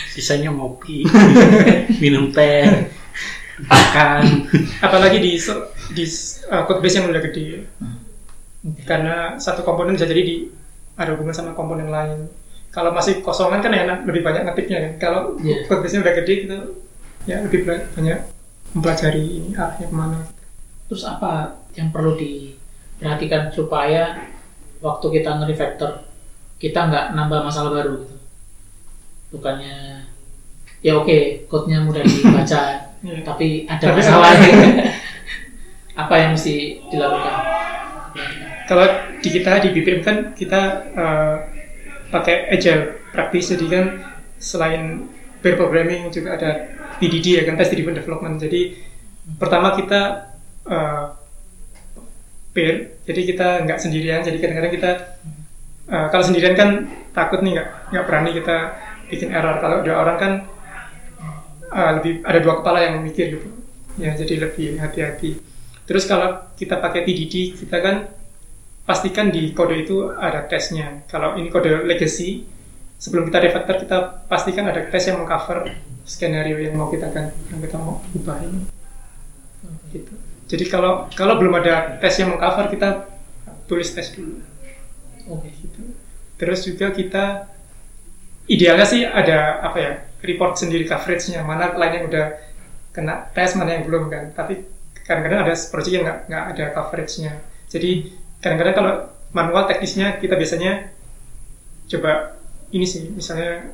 Sisanya 0.08 0.48
ngopi, 0.48 1.02
minum 2.02 2.30
teh, 2.30 2.86
makan. 3.60 4.46
Apalagi 4.78 5.18
di 5.18 5.34
so- 5.34 5.66
di 5.90 6.06
uh, 6.46 6.62
code 6.62 6.78
base 6.78 6.96
yang 6.96 7.10
udah 7.10 7.18
gede. 7.20 7.66
Oke. 8.62 8.82
Karena 8.86 9.34
satu 9.36 9.60
komponen 9.60 9.94
bisa 9.94 10.06
jadi 10.06 10.22
di 10.22 10.36
ada 10.94 11.12
hubungan 11.12 11.34
sama 11.34 11.52
komponen 11.52 11.90
lain. 11.90 12.30
Kalau 12.70 12.94
masih 12.94 13.18
kosongan 13.18 13.58
kan 13.58 13.74
enak 13.74 14.06
lebih 14.06 14.22
banyak 14.22 14.46
ngetiknya 14.46 14.78
kan. 14.78 14.92
Kalau 15.00 15.20
Iya. 15.36 15.66
code 15.66 15.82
base-nya 15.82 16.02
udah 16.02 16.14
gede 16.16 16.34
gitu 16.40 16.56
ya 17.20 17.36
lebih 17.42 17.60
banyak 17.66 18.18
mempelajari 18.70 19.20
ini 19.42 19.50
arahnya 19.52 19.86
ke 19.86 19.96
mana. 19.96 20.18
Terus 20.86 21.02
apa 21.02 21.58
yang 21.74 21.90
perlu 21.90 22.14
diperhatikan 22.14 23.50
supaya 23.50 24.22
waktu 24.80 25.06
kita 25.20 25.30
nge-refactor 25.40 26.10
kita 26.60 26.92
nggak 26.92 27.06
nambah 27.16 27.40
masalah 27.40 27.72
baru 27.72 28.04
gitu. 28.04 28.16
Bukannya 29.32 30.04
ya 30.84 30.92
oke, 31.00 31.48
code-nya 31.48 31.80
mudah 31.84 32.04
dibaca, 32.04 32.62
Iya. 33.00 33.24
tapi 33.24 33.64
ada 33.64 33.96
masalah. 33.96 34.28
salah. 34.36 34.52
apa 36.04 36.14
yang 36.20 36.30
mesti 36.36 36.84
dilakukan? 36.92 37.34
Kalau 38.68 38.86
di 39.24 39.28
kita 39.32 39.52
di 39.64 39.68
BPM 39.72 40.00
kan 40.04 40.16
kita 40.36 40.62
uh, 40.92 41.36
pakai 42.12 42.52
agile 42.52 43.00
praktis 43.10 43.56
jadi 43.56 43.66
kan 43.72 43.84
selain 44.36 45.08
pair 45.40 45.56
programming 45.56 46.12
juga 46.12 46.36
ada 46.36 46.50
TDD 47.00 47.40
ya 47.40 47.42
kan 47.48 47.56
test 47.56 47.72
driven 47.72 47.96
development. 47.96 48.36
Jadi 48.36 48.76
pertama 49.40 49.72
kita 49.72 50.32
uh, 50.68 51.19
pair, 52.50 52.98
jadi 53.06 53.20
kita 53.26 53.48
nggak 53.66 53.78
sendirian. 53.78 54.20
Jadi 54.26 54.38
kadang-kadang 54.42 54.72
kita 54.74 54.90
uh, 55.90 56.06
kalau 56.10 56.24
sendirian 56.26 56.54
kan 56.58 56.70
takut 57.14 57.42
nih 57.42 57.58
nggak 57.58 57.68
nggak 57.94 58.04
berani 58.06 58.30
kita 58.34 58.56
bikin 59.10 59.30
error. 59.30 59.56
Kalau 59.58 59.82
dua 59.82 59.96
orang 60.02 60.16
kan 60.18 60.32
uh, 61.70 61.90
lebih 61.98 62.22
ada 62.26 62.38
dua 62.42 62.54
kepala 62.62 62.78
yang 62.82 63.02
mikir 63.02 63.38
gitu. 63.38 63.48
Ya 63.98 64.14
jadi 64.14 64.50
lebih 64.50 64.78
hati-hati. 64.78 65.42
Terus 65.86 66.06
kalau 66.06 66.54
kita 66.54 66.78
pakai 66.78 67.02
TDD 67.02 67.58
kita 67.58 67.76
kan 67.82 67.96
pastikan 68.86 69.30
di 69.30 69.50
kode 69.54 69.86
itu 69.86 70.10
ada 70.10 70.46
tesnya. 70.46 71.02
Kalau 71.10 71.34
ini 71.38 71.50
kode 71.50 71.86
legacy, 71.86 72.46
sebelum 72.98 73.26
kita 73.30 73.38
refactor 73.42 73.76
kita 73.80 73.98
pastikan 74.30 74.70
ada 74.70 74.86
tes 74.86 75.06
yang 75.06 75.22
mengcover 75.22 75.70
skenario 76.06 76.58
yang 76.58 76.74
mau 76.74 76.90
kita 76.90 77.10
kan 77.10 77.30
yang 77.50 77.60
kita 77.62 77.76
mau 77.78 78.02
ubah 78.14 78.38
ini. 78.42 78.66
Gitu. 79.90 80.29
Jadi 80.50 80.64
kalau 80.66 81.06
kalau 81.14 81.38
belum 81.38 81.62
ada 81.62 82.02
tes 82.02 82.18
yang 82.18 82.34
mengcover 82.34 82.66
kita 82.66 83.06
tulis 83.70 83.86
tes 83.94 84.10
dulu. 84.18 84.42
Oke. 85.30 85.54
Gitu. 85.54 85.82
Terus 86.34 86.60
juga 86.66 86.90
kita 86.90 87.46
idealnya 88.50 88.82
sih 88.82 89.06
ada 89.06 89.62
apa 89.62 89.78
ya 89.78 89.92
report 90.26 90.58
sendiri 90.58 90.90
coveragenya 90.90 91.46
mana 91.46 91.70
lain 91.78 92.02
yang 92.02 92.04
udah 92.10 92.26
kena 92.90 93.30
tes 93.30 93.54
mana 93.54 93.78
yang 93.78 93.86
belum 93.86 94.10
kan. 94.10 94.34
Tapi 94.34 94.66
kadang-kadang 95.06 95.46
ada 95.46 95.54
project 95.54 95.94
yang 95.94 96.02
nggak 96.02 96.18
nggak 96.26 96.44
ada 96.58 96.64
coveragenya. 96.74 97.32
Jadi 97.70 97.90
kadang-kadang 98.42 98.74
kalau 98.74 98.92
manual 99.30 99.70
teknisnya 99.70 100.18
kita 100.18 100.34
biasanya 100.34 100.90
coba 101.86 102.34
ini 102.74 102.86
sih 102.90 103.06
misalnya 103.14 103.70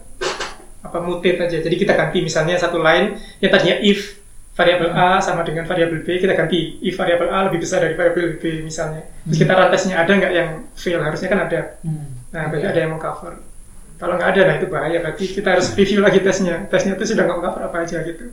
apa 0.85 0.99
mutate 1.01 1.41
aja. 1.41 1.57
Jadi 1.57 1.77
kita 1.81 1.97
ganti 1.97 2.21
misalnya 2.21 2.61
satu 2.61 2.85
line 2.85 3.17
yang 3.41 3.49
tadinya 3.49 3.81
if 3.81 4.26
variabel 4.57 4.91
A 4.97 5.21
sama 5.21 5.45
dengan 5.45 5.69
variabel 5.69 6.01
B 6.01 6.17
kita 6.17 6.33
ganti 6.33 6.81
if 6.81 6.97
variabel 6.97 7.29
A 7.29 7.45
lebih 7.53 7.61
besar 7.61 7.85
dari 7.85 7.93
variabel 7.93 8.41
B 8.41 8.65
misalnya. 8.65 9.05
Terus 9.29 9.39
kita 9.45 9.53
run 9.53 9.69
tesnya 9.69 10.01
ada 10.01 10.13
nggak 10.17 10.33
yang 10.33 10.49
fail 10.73 11.01
harusnya 11.05 11.29
kan 11.29 11.41
ada. 11.45 11.61
Hmm. 11.85 12.25
Nah 12.33 12.43
berarti 12.49 12.67
ada 12.67 12.79
yang 12.81 12.91
mau 12.97 13.01
cover. 13.01 13.37
Kalau 14.01 14.17
nggak 14.17 14.29
ada 14.33 14.41
nah 14.49 14.55
itu 14.57 14.67
bahaya 14.73 14.99
berarti 15.05 15.25
kita 15.29 15.49
harus 15.53 15.77
review 15.77 16.01
lagi 16.01 16.25
tesnya. 16.25 16.65
Tesnya 16.73 16.97
itu 16.97 17.05
sudah 17.05 17.29
nggak 17.29 17.41
cover 17.45 17.63
apa 17.69 17.77
aja 17.85 18.01
gitu. 18.01 18.33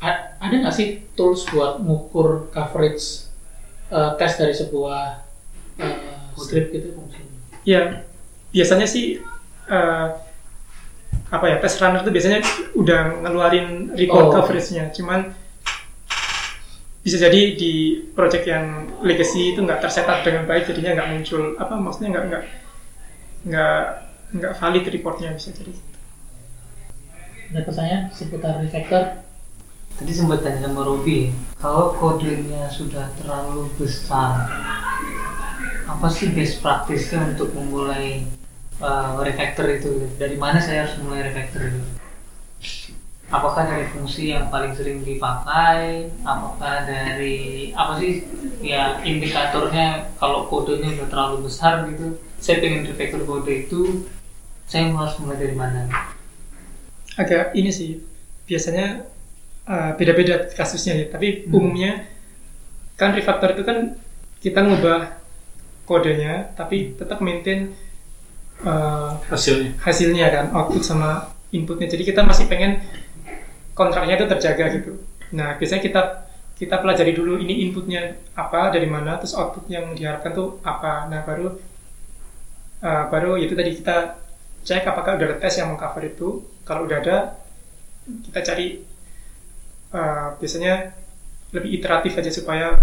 A- 0.00 0.24
ada 0.40 0.54
nggak 0.56 0.72
sih 0.72 1.04
tools 1.12 1.44
buat 1.52 1.80
ngukur 1.84 2.48
coverage 2.48 3.28
eh, 3.92 4.10
tes 4.16 4.32
dari 4.40 4.56
sebuah 4.56 5.20
eh, 5.80 6.32
script 6.36 6.72
gitu? 6.72 6.96
Ya 7.68 8.08
biasanya 8.56 8.88
sih 8.88 9.20
eh, 9.68 10.06
apa 11.26 11.44
ya 11.50 11.56
test 11.58 11.82
runner 11.82 12.06
itu 12.06 12.10
biasanya 12.14 12.40
udah 12.78 13.00
ngeluarin 13.26 13.90
report 13.98 14.26
Oh. 14.30 14.32
coveragenya. 14.38 14.94
Cuman 14.94 15.34
bisa 17.02 17.22
jadi 17.22 17.54
di 17.54 18.02
project 18.14 18.44
yang 18.46 18.86
legacy 19.02 19.54
itu 19.54 19.62
nggak 19.62 19.78
tersetup 19.78 20.26
dengan 20.26 20.42
baik 20.46 20.66
jadinya 20.66 20.98
nggak 20.98 21.08
muncul 21.14 21.54
apa 21.54 21.74
maksudnya 21.78 22.10
nggak 22.14 22.24
nggak 22.26 22.42
nggak 23.46 23.78
nggak 24.34 24.52
valid 24.58 24.84
reportnya 24.90 25.30
bisa 25.34 25.54
jadi. 25.54 25.70
Ada 27.46 27.62
pertanyaan 27.62 28.02
seputar 28.10 28.58
refactor? 28.58 29.22
Tadi 29.96 30.12
sempat 30.12 30.42
tanya 30.44 30.66
sama 30.66 30.82
Robi, 30.84 31.30
kalau 31.56 31.94
kodenya 31.96 32.68
sudah 32.68 33.08
terlalu 33.16 33.70
besar, 33.80 34.44
apa 35.88 36.06
sih 36.12 36.34
best 36.36 36.60
practice-nya 36.60 37.32
untuk 37.32 37.54
memulai 37.56 38.26
uh, 38.80 39.20
refactor 39.22 39.66
itu? 39.76 40.06
Dari 40.16 40.36
mana 40.36 40.58
saya 40.60 40.86
harus 40.86 40.96
mulai 41.02 41.28
refactor 41.28 41.60
itu? 41.70 41.82
Apakah 43.26 43.66
dari 43.66 43.90
fungsi 43.90 44.30
yang 44.30 44.46
paling 44.54 44.70
sering 44.78 45.02
dipakai? 45.02 46.14
Apakah 46.22 46.86
dari 46.86 47.74
apa 47.74 47.98
sih 47.98 48.22
ya 48.62 49.02
indikatornya 49.02 50.14
kalau 50.18 50.46
kodenya 50.46 50.94
sudah 50.94 51.08
terlalu 51.10 51.36
besar 51.50 51.90
gitu? 51.90 52.22
Saya 52.38 52.62
pengen 52.62 52.86
refactor 52.86 53.26
kode 53.26 53.66
itu, 53.66 54.06
saya 54.70 54.94
harus 54.94 55.18
mulai 55.18 55.38
dari 55.42 55.56
mana? 55.58 55.90
agak 57.16 57.56
ini 57.56 57.72
sih 57.72 58.04
biasanya 58.44 59.08
uh, 59.66 59.96
beda-beda 59.96 60.52
kasusnya 60.52 61.00
ya 61.00 61.06
tapi 61.08 61.48
Hmm. 61.48 61.56
umumnya 61.56 62.04
kan 63.00 63.16
refactor 63.16 63.56
itu 63.56 63.64
kan 63.64 63.96
kita 64.44 64.60
ngubah 64.62 65.16
kodenya 65.88 66.52
tapi 66.54 66.92
tetap 66.94 67.24
maintain 67.24 67.72
uh, 68.64 69.18
Hasilnya. 69.28 69.76
hasilnya 69.82 70.26
kan 70.32 70.46
output 70.54 70.82
sama 70.86 71.34
inputnya. 71.52 71.90
Jadi 71.90 72.04
kita 72.06 72.24
masih 72.24 72.48
pengen 72.48 72.80
kontraknya 73.76 74.16
itu 74.16 74.26
terjaga 74.30 74.64
gitu. 74.72 74.92
Nah 75.36 75.58
biasanya 75.60 75.82
kita 75.82 76.02
kita 76.56 76.80
pelajari 76.80 77.12
dulu 77.12 77.36
ini 77.36 77.68
inputnya 77.68 78.16
apa 78.32 78.72
dari 78.72 78.88
mana 78.88 79.20
terus 79.20 79.36
output 79.36 79.68
yang 79.68 79.92
diharapkan 79.92 80.32
tuh 80.32 80.62
apa. 80.64 81.10
Nah 81.10 81.20
baru 81.26 81.52
uh, 82.80 83.04
baru 83.12 83.36
itu 83.36 83.52
tadi 83.52 83.76
kita 83.76 84.22
cek 84.66 84.82
apakah 84.82 85.14
udah 85.20 85.26
ada 85.30 85.36
tes 85.38 85.54
yang 85.58 85.74
mengcover 85.74 86.02
itu. 86.06 86.42
Kalau 86.66 86.88
udah 86.88 86.98
ada 86.98 87.38
kita 88.06 88.40
cari 88.42 88.82
eh, 89.94 90.26
biasanya 90.38 90.74
lebih 91.54 91.70
iteratif 91.78 92.18
aja 92.18 92.30
supaya 92.30 92.74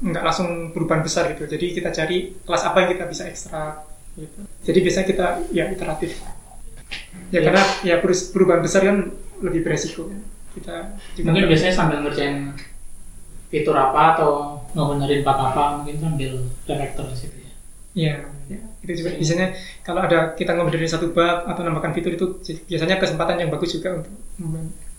nggak 0.00 0.24
langsung 0.24 0.72
perubahan 0.72 1.04
besar 1.04 1.28
gitu. 1.32 1.44
Jadi 1.44 1.76
kita 1.76 1.92
cari 1.92 2.32
kelas 2.44 2.62
apa 2.64 2.76
yang 2.84 2.90
kita 2.96 3.04
bisa 3.08 3.28
ekstra 3.28 3.84
gitu. 4.16 4.40
Jadi 4.64 4.78
biasanya 4.80 5.06
kita 5.06 5.26
ya 5.52 5.64
iteratif. 5.70 6.10
Ya, 7.34 7.40
Ya. 7.42 7.50
karena 7.50 7.62
ya 7.82 7.96
perubahan 8.02 8.62
besar 8.62 8.86
kan 8.86 9.10
lebih 9.42 9.60
beresiko. 9.66 10.08
Kita 10.56 10.96
Mungkin 11.20 11.46
biasanya 11.50 11.74
sambil 11.74 12.00
ngerjain 12.00 12.54
fitur 13.46 13.76
apa 13.76 14.16
atau 14.16 14.58
ngebenerin 14.74 15.22
bug 15.22 15.38
apa 15.38 15.62
mungkin 15.80 15.96
sambil 16.00 16.32
refactor 16.66 17.06
di 17.12 17.16
situ 17.16 17.36
ya. 17.38 17.52
Iya, 17.96 18.14
ya. 18.52 18.60
itu 18.84 18.92
juga 19.02 19.10
biasanya 19.16 19.46
kalau 19.82 20.00
ada 20.04 20.32
kita 20.36 20.52
ngebenerin 20.54 20.90
satu 20.90 21.10
bug 21.10 21.38
atau 21.46 21.60
nambahkan 21.62 21.92
fitur 21.92 22.12
itu 22.14 22.26
biasanya 22.66 22.96
kesempatan 22.96 23.36
yang 23.42 23.50
bagus 23.52 23.76
juga 23.76 24.00
untuk 24.02 24.12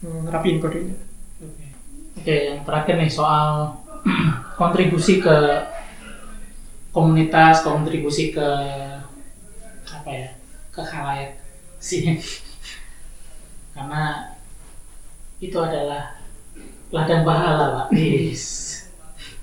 ngerapiin 0.03 0.57
kodenya. 0.61 0.95
Oke. 1.41 1.65
Oke, 2.17 2.35
yang 2.53 2.59
terakhir 2.65 2.95
nih 2.97 3.11
soal 3.11 3.77
kontribusi 4.61 5.19
ke 5.19 5.35
komunitas, 6.91 7.61
kontribusi 7.61 8.33
ke 8.33 8.47
apa 10.07 10.15
ya, 10.15 10.29
ke 10.71 10.81
khalayak 10.87 11.35
sih. 11.83 12.15
Karena 13.75 14.31
itu 15.43 15.59
adalah 15.59 16.15
ladang 16.95 17.27
pahala, 17.27 17.65
Pak. 17.75 17.87
Yes. 17.91 18.87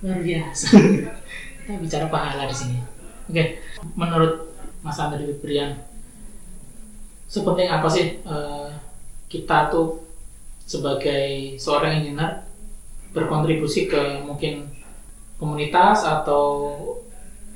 Luar 0.01 0.25
biasa. 0.25 0.73
Kita 1.69 1.77
bicara 1.77 2.09
pahala 2.09 2.49
di 2.49 2.57
sini. 2.57 2.81
Oke, 3.29 3.61
menurut 3.93 4.57
Mas 4.81 4.97
Andri 4.97 5.37
Brian, 5.37 5.77
sepenting 7.29 7.69
apa 7.69 7.89
sih 7.89 8.21
eh, 8.25 8.69
kita 9.29 9.69
tuh 9.69 10.01
sebagai 10.65 11.57
seorang 11.61 12.01
engineer 12.01 12.45
berkontribusi 13.17 13.89
ke 13.89 14.25
mungkin 14.25 14.69
komunitas 15.41 16.05
atau 16.05 16.77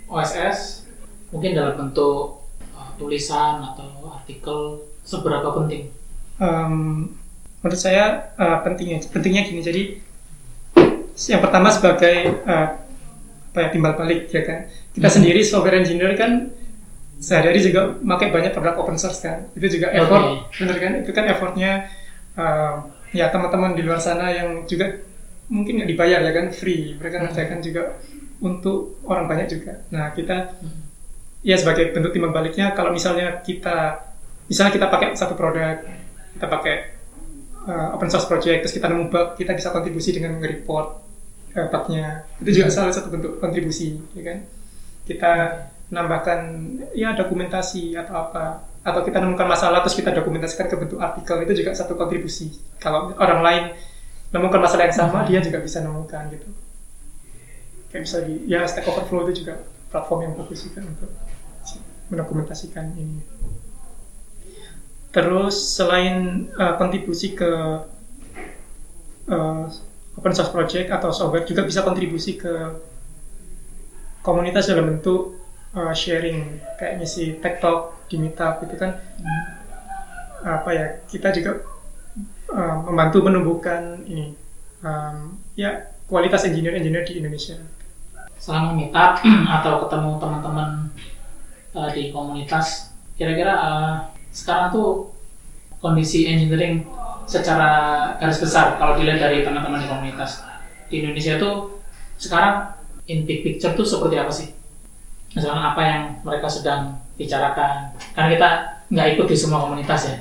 OSS 0.08 0.88
mungkin 1.28 1.52
dalam 1.52 1.76
bentuk 1.76 2.24
uh, 2.24 2.37
tulisan 2.98 3.62
atau 3.62 3.86
artikel 4.10 4.82
seberapa 5.06 5.48
penting? 5.54 5.88
Em, 6.38 6.74
menurut 7.62 7.80
saya 7.80 8.34
eh, 8.36 8.58
pentingnya 8.62 8.98
pentingnya 9.08 9.42
gini. 9.46 9.60
Jadi 9.62 9.82
yang 11.28 11.40
pertama 11.42 11.68
sebagai 11.72 12.16
eh, 12.44 12.68
apa 13.48 13.58
ya 13.58 13.68
timbal 13.72 13.94
balik 13.96 14.30
ya 14.30 14.42
kan? 14.44 14.58
Kita 14.94 15.08
Hmm. 15.08 15.16
sendiri 15.18 15.40
software 15.42 15.78
engineer 15.80 16.14
kan 16.14 16.50
sehari-hari 17.18 17.58
juga 17.58 17.98
pakai 17.98 18.28
banyak 18.30 18.52
produk 18.54 18.78
open 18.78 18.98
source 18.98 19.22
kan? 19.22 19.50
Itu 19.54 19.66
juga 19.66 19.90
effort 19.90 20.54
bener 20.54 20.76
kan? 20.78 20.92
Itu 21.02 21.10
kan 21.10 21.24
effortnya 21.26 21.70
eh, 22.38 22.74
ya 23.14 23.32
teman-teman 23.32 23.74
di 23.74 23.82
luar 23.82 23.98
sana 23.98 24.30
yang 24.30 24.62
juga 24.66 25.00
mungkin 25.48 25.80
nggak 25.82 25.90
dibayar 25.90 26.20
ya 26.22 26.32
kan? 26.34 26.46
Free. 26.54 26.94
Mereka 27.00 27.16
Hmm. 27.18 27.24
ngerjakan 27.26 27.58
juga 27.64 27.82
untuk 28.38 29.02
orang 29.02 29.26
banyak 29.26 29.48
juga. 29.50 29.82
Nah 29.90 30.14
kita 30.14 30.54
Hmm. 30.62 30.86
Ya 31.42 31.54
sebagai 31.54 31.94
bentuk 31.94 32.10
timbal 32.10 32.34
baliknya 32.34 32.74
kalau 32.74 32.90
misalnya 32.90 33.42
kita 33.42 34.04
misalnya 34.50 34.72
kita 34.74 34.86
pakai 34.90 35.08
satu 35.14 35.38
produk 35.38 35.78
kita 36.34 36.46
pakai 36.46 36.76
uh, 37.68 37.94
open 37.94 38.08
source 38.08 38.26
project 38.26 38.64
terus 38.64 38.74
kita 38.74 38.88
nemu 38.88 39.12
bug 39.12 39.36
kita 39.36 39.52
bisa 39.52 39.68
kontribusi 39.74 40.10
dengan 40.16 40.40
nge-report 40.40 40.88
uh, 41.54 41.66
bugnya. 41.68 42.24
Itu 42.40 42.50
juga 42.62 42.68
salah 42.72 42.92
satu 42.92 43.12
bentuk 43.12 43.32
kontribusi 43.38 43.98
ya 44.16 44.22
kan? 44.24 44.38
Kita 45.04 45.32
nambahkan 45.88 46.40
ya 46.92 47.16
dokumentasi 47.16 47.96
atau 47.96 48.28
apa 48.28 48.68
atau 48.84 49.00
kita 49.04 49.20
nemukan 49.20 49.48
masalah 49.48 49.80
terus 49.84 49.96
kita 49.96 50.12
dokumentasikan 50.12 50.68
ke 50.68 50.76
bentuk 50.76 51.00
artikel 51.00 51.36
itu 51.44 51.64
juga 51.64 51.76
satu 51.76 51.96
kontribusi. 51.96 52.56
Kalau 52.80 53.12
orang 53.16 53.40
lain 53.44 53.64
menemukan 54.32 54.60
masalah 54.60 54.88
yang 54.88 54.96
sama 54.96 55.24
dia 55.24 55.40
juga 55.40 55.60
bisa 55.60 55.80
nemukan 55.80 56.28
gitu. 56.32 56.48
Kayak 57.88 58.02
bisa 58.04 58.18
di 58.24 58.34
ya 58.44 58.68
Stack 58.68 58.84
Overflow 58.84 59.28
itu 59.28 59.44
juga 59.44 59.64
platform 59.88 60.20
yang 60.28 60.32
bagus 60.36 60.68
juga 60.68 60.84
untuk 60.84 61.08
mendokumentasikan 62.08 62.96
ini. 62.96 63.20
Terus 65.08 65.56
selain 65.56 66.48
uh, 66.56 66.76
kontribusi 66.76 67.32
ke 67.32 67.50
uh, 69.32 69.64
open 70.18 70.32
source 70.36 70.52
project 70.52 70.92
atau 70.92 71.08
software 71.14 71.48
juga 71.48 71.64
bisa 71.64 71.80
kontribusi 71.80 72.36
ke 72.36 72.76
komunitas 74.20 74.68
dalam 74.68 74.92
bentuk 74.92 75.40
uh, 75.72 75.96
sharing. 75.96 76.60
Kayak 76.76 77.00
ngisi 77.00 77.40
tech 77.40 77.64
talk 77.64 78.04
di 78.08 78.20
meetup 78.20 78.60
itu 78.64 78.76
kan 78.76 79.00
apa 80.38 80.70
ya 80.70 80.86
kita 81.08 81.34
juga 81.34 81.64
uh, 82.52 82.76
membantu 82.84 83.24
menumbuhkan 83.24 84.04
ini. 84.04 84.36
Um, 84.78 85.42
ya 85.58 85.90
kualitas 86.06 86.46
engineer-engineer 86.46 87.02
di 87.08 87.18
Indonesia. 87.18 87.58
Selama 88.38 88.76
meetup 88.76 89.24
atau 89.24 89.88
ketemu 89.88 90.10
teman-teman 90.22 90.70
uh, 91.74 91.88
di 91.92 92.14
komunitas. 92.14 92.94
Kira-kira 93.18 93.52
uh, 93.58 93.94
sekarang 94.30 94.70
tuh 94.70 95.10
kondisi 95.82 96.26
engineering 96.26 96.86
secara 97.28 97.70
garis 98.16 98.40
besar 98.40 98.80
kalau 98.80 98.96
dilihat 98.96 99.20
dari 99.20 99.44
teman-teman 99.44 99.84
di 99.84 99.88
komunitas. 99.88 100.44
Di 100.88 101.04
Indonesia 101.04 101.36
tuh 101.36 101.82
sekarang 102.16 102.72
in 103.08 103.28
big 103.28 103.44
picture 103.44 103.76
tuh 103.76 103.84
seperti 103.84 104.16
apa 104.16 104.32
sih? 104.32 104.48
Misalkan 105.36 105.60
apa 105.60 105.80
yang 105.84 106.02
mereka 106.24 106.48
sedang 106.48 106.96
bicarakan. 107.20 107.92
Karena 108.16 108.28
kita 108.32 108.48
nggak 108.88 109.08
ikut 109.16 109.26
di 109.28 109.36
semua 109.36 109.60
komunitas 109.68 110.08
ya. 110.08 110.16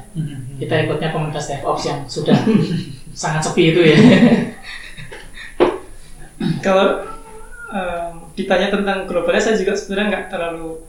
Kita 0.59 0.73
ikutnya 0.83 1.09
komunitas 1.15 1.47
DevOps 1.47 1.83
yang 1.87 1.99
sudah 2.05 2.35
sangat 3.21 3.41
sepi 3.47 3.71
itu 3.71 3.81
ya. 3.87 3.97
Kalau 6.59 7.07
um, 7.71 8.13
ditanya 8.35 8.67
tentang 8.69 9.07
globalnya 9.07 9.39
saya 9.39 9.55
juga 9.55 9.73
sebenarnya 9.73 10.07
nggak 10.11 10.25
terlalu 10.27 10.83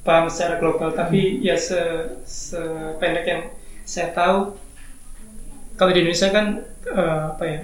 paham 0.00 0.32
secara 0.32 0.56
global 0.56 0.96
tapi 0.96 1.44
ya 1.44 1.60
se 1.60 1.80
sependek 2.24 3.26
yang 3.28 3.42
saya 3.84 4.14
tahu 4.16 4.56
kalau 5.76 5.90
di 5.92 6.00
Indonesia 6.04 6.28
kan 6.32 6.64
eh, 6.88 7.24
apa 7.36 7.44
ya 7.44 7.60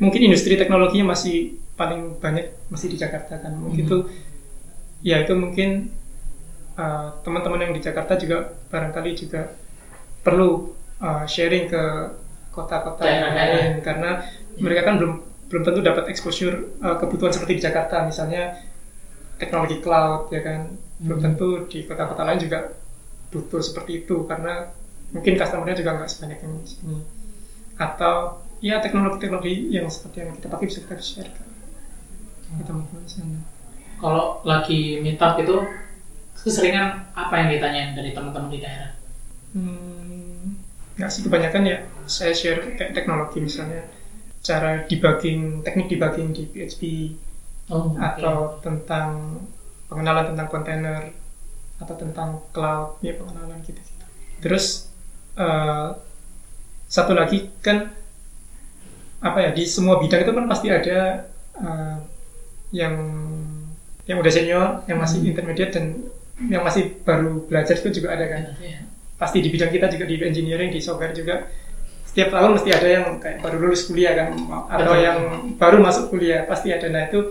mungkin 0.00 0.20
industri 0.26 0.56
teknologinya 0.56 1.12
masih 1.12 1.60
paling 1.80 2.20
banyak 2.20 2.52
masih 2.68 2.92
di 2.92 2.96
Jakarta 3.00 3.40
kan. 3.40 3.56
Mungkin 3.56 3.88
itu 3.88 3.98
ya 5.00 5.24
itu 5.24 5.32
mungkin 5.32 5.88
eh, 6.76 7.08
teman-teman 7.24 7.68
yang 7.68 7.72
di 7.72 7.80
Jakarta 7.80 8.16
juga 8.20 8.52
barangkali 8.72 9.10
juga 9.16 9.48
perlu 10.20 10.76
eh, 11.00 11.24
sharing 11.24 11.64
ke 11.72 11.82
kota-kota 12.52 13.04
yang 13.08 13.32
lain. 13.32 13.70
Karena 13.80 14.24
mereka 14.60 14.92
kan 14.92 15.00
belum 15.00 15.12
belum 15.48 15.62
tentu 15.64 15.80
dapat 15.80 16.12
exposure 16.12 16.56
eh, 16.80 16.96
kebutuhan 17.00 17.32
seperti 17.32 17.60
di 17.60 17.62
Jakarta. 17.62 18.04
Misalnya 18.04 18.56
teknologi 19.40 19.80
cloud 19.80 20.28
ya 20.30 20.44
kan. 20.44 20.60
Belum 21.00 21.18
tentu 21.24 21.64
di 21.64 21.88
kota-kota 21.88 22.28
lain 22.28 22.40
juga 22.44 22.76
butuh 23.32 23.62
seperti 23.64 24.04
itu 24.04 24.28
karena 24.28 24.68
mungkin 25.10 25.34
customernya 25.38 25.76
juga 25.80 25.90
nggak 25.98 26.10
sebanyak 26.10 26.38
yang 26.42 26.52
di 26.62 26.68
sini 26.68 26.98
atau 27.80 28.44
ya 28.60 28.76
teknologi-teknologi 28.78 29.72
yang 29.72 29.88
seperti 29.88 30.22
yang 30.22 30.30
kita 30.36 30.46
pakai 30.52 30.66
bisa 30.68 30.80
kita 30.84 31.00
share 31.00 31.30
ke 31.32 31.42
ke 32.50 32.62
teman-teman 32.66 33.02
di 33.06 33.10
sana. 33.10 33.38
kalau 34.02 34.42
lagi 34.44 34.98
meetup 35.00 35.38
itu 35.40 35.56
keseringan 36.34 37.12
apa 37.14 37.34
yang 37.40 37.48
ditanyain 37.52 37.90
dari 37.96 38.10
teman-teman 38.12 38.50
di 38.52 38.58
daerah? 38.60 38.92
Hmm, 39.54 40.60
nggak 40.96 41.10
sih 41.10 41.22
kebanyakan 41.24 41.62
ya 41.68 41.78
saya 42.04 42.32
share 42.34 42.76
kayak 42.76 42.92
teknologi 42.92 43.38
misalnya. 43.40 43.86
Cara 44.40 44.88
debugging 44.88 45.60
teknik 45.60 45.92
debugging 45.92 46.32
di 46.32 46.48
PHP 46.48 46.82
oh, 47.70 47.94
oke. 47.94 47.98
atau 47.98 48.36
tentang 48.60 49.40
pengenalan 49.86 50.34
tentang 50.34 50.48
kontainer 50.50 51.00
atau 51.80 51.94
tentang 51.96 52.44
cloud 52.52 53.00
ya 53.00 53.16
pengenalan 53.16 53.58
gitu. 53.64 53.80
Terus 54.44 54.90
eh, 55.38 55.88
satu 56.90 57.14
lagi 57.16 57.48
kan 57.64 57.94
apa 59.20 59.38
ya 59.44 59.50
di 59.52 59.64
semua 59.68 60.00
bidang 60.00 60.24
itu 60.26 60.32
kan 60.32 60.46
pasti 60.50 60.68
ada 60.68 61.24
eh, 61.56 61.96
yang 62.74 62.94
yang 64.06 64.18
udah 64.18 64.32
senior 64.32 64.82
yang 64.90 64.98
masih 64.98 65.22
intermediate 65.22 65.72
dan 65.74 65.86
yang 66.48 66.64
masih 66.64 66.98
baru 67.04 67.44
belajar 67.46 67.76
itu 67.78 68.02
juga 68.02 68.16
ada 68.16 68.26
kan. 68.26 68.42
Iya. 68.58 68.80
pasti 69.20 69.44
di 69.44 69.52
bidang 69.52 69.68
kita 69.68 69.92
juga 69.92 70.08
di 70.08 70.16
engineering 70.16 70.72
di 70.72 70.80
software 70.80 71.12
juga 71.12 71.44
setiap 72.08 72.32
tahun 72.32 72.56
mesti 72.56 72.70
ada 72.72 72.88
yang 72.88 73.04
kayak 73.20 73.44
baru 73.44 73.68
lulus 73.68 73.84
kuliah 73.84 74.16
kan 74.16 74.32
atau 74.72 74.96
yang 74.96 75.18
baru 75.60 75.76
masuk 75.84 76.08
kuliah 76.08 76.48
pasti 76.48 76.72
ada. 76.72 76.88
Nah 76.88 77.04
itu 77.06 77.28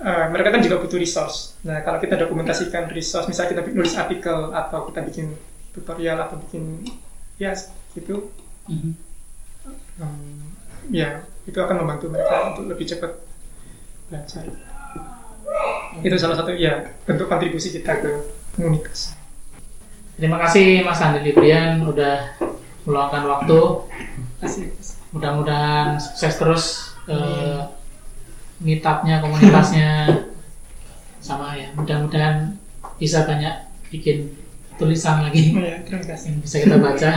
eh, 0.00 0.26
mereka 0.32 0.48
kan 0.52 0.60
juga 0.60 0.80
butuh 0.80 0.96
resource. 0.96 1.60
Nah 1.62 1.80
kalau 1.80 2.00
kita 2.00 2.16
dokumentasikan 2.16 2.88
resource 2.88 3.28
misalnya 3.28 3.50
kita 3.52 3.62
nulis 3.70 3.94
artikel 3.94 4.50
atau 4.50 4.88
kita 4.88 5.00
bikin 5.04 5.26
tutorial 5.70 6.18
atau 6.18 6.36
bikin 6.40 6.82
ya 7.36 7.52
gitu 7.92 8.28
Mhm. 8.68 8.92
em, 10.00 10.14
ya 10.88 11.20
itu 11.44 11.58
akan 11.58 11.82
membantu 11.82 12.06
mereka 12.08 12.54
untuk 12.54 12.70
lebih 12.70 12.86
cepat 12.86 13.12
belajar. 14.08 14.44
Itu 16.00 16.16
salah 16.16 16.36
satu 16.38 16.54
ya 16.54 16.94
bentuk 17.04 17.26
kontribusi 17.26 17.74
kita 17.74 17.98
ke 17.98 18.10
komunitas. 18.54 19.18
Terima 20.14 20.38
kasih 20.38 20.84
Mas 20.84 21.00
Andi 21.00 21.24
Librian 21.24 21.82
udah 21.82 22.36
meluangkan 22.84 23.24
waktu. 23.26 23.60
Terima 23.88 24.38
kasih 24.44 24.64
mudah-mudahan 25.10 25.98
sukses 25.98 26.34
terus 26.38 26.64
eh, 27.10 27.60
meetupnya 28.60 29.24
komunitasnya. 29.24 29.90
Sama 31.20 31.52
ya 31.52 31.68
mudah-mudahan 31.76 32.56
bisa 32.96 33.28
banyak 33.28 33.52
bikin 33.92 34.32
tulisan 34.80 35.24
lagi. 35.24 35.52
Oh, 35.52 35.60
ya, 35.60 35.84
terima 35.84 36.04
kasih. 36.04 36.26
yang 36.32 36.38
bisa 36.40 36.56
kita 36.64 36.76
baca. 36.80 37.12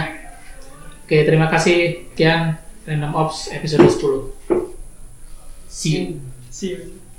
Oke 1.04 1.18
terima 1.24 1.48
kasih. 1.48 2.10
Kian 2.16 2.60
Random 2.84 3.16
Ops 3.16 3.52
episode 3.56 3.88
10 3.88 4.44
see 5.74 5.92
you. 5.98 6.22
See 6.50 6.70
you. 6.70 7.03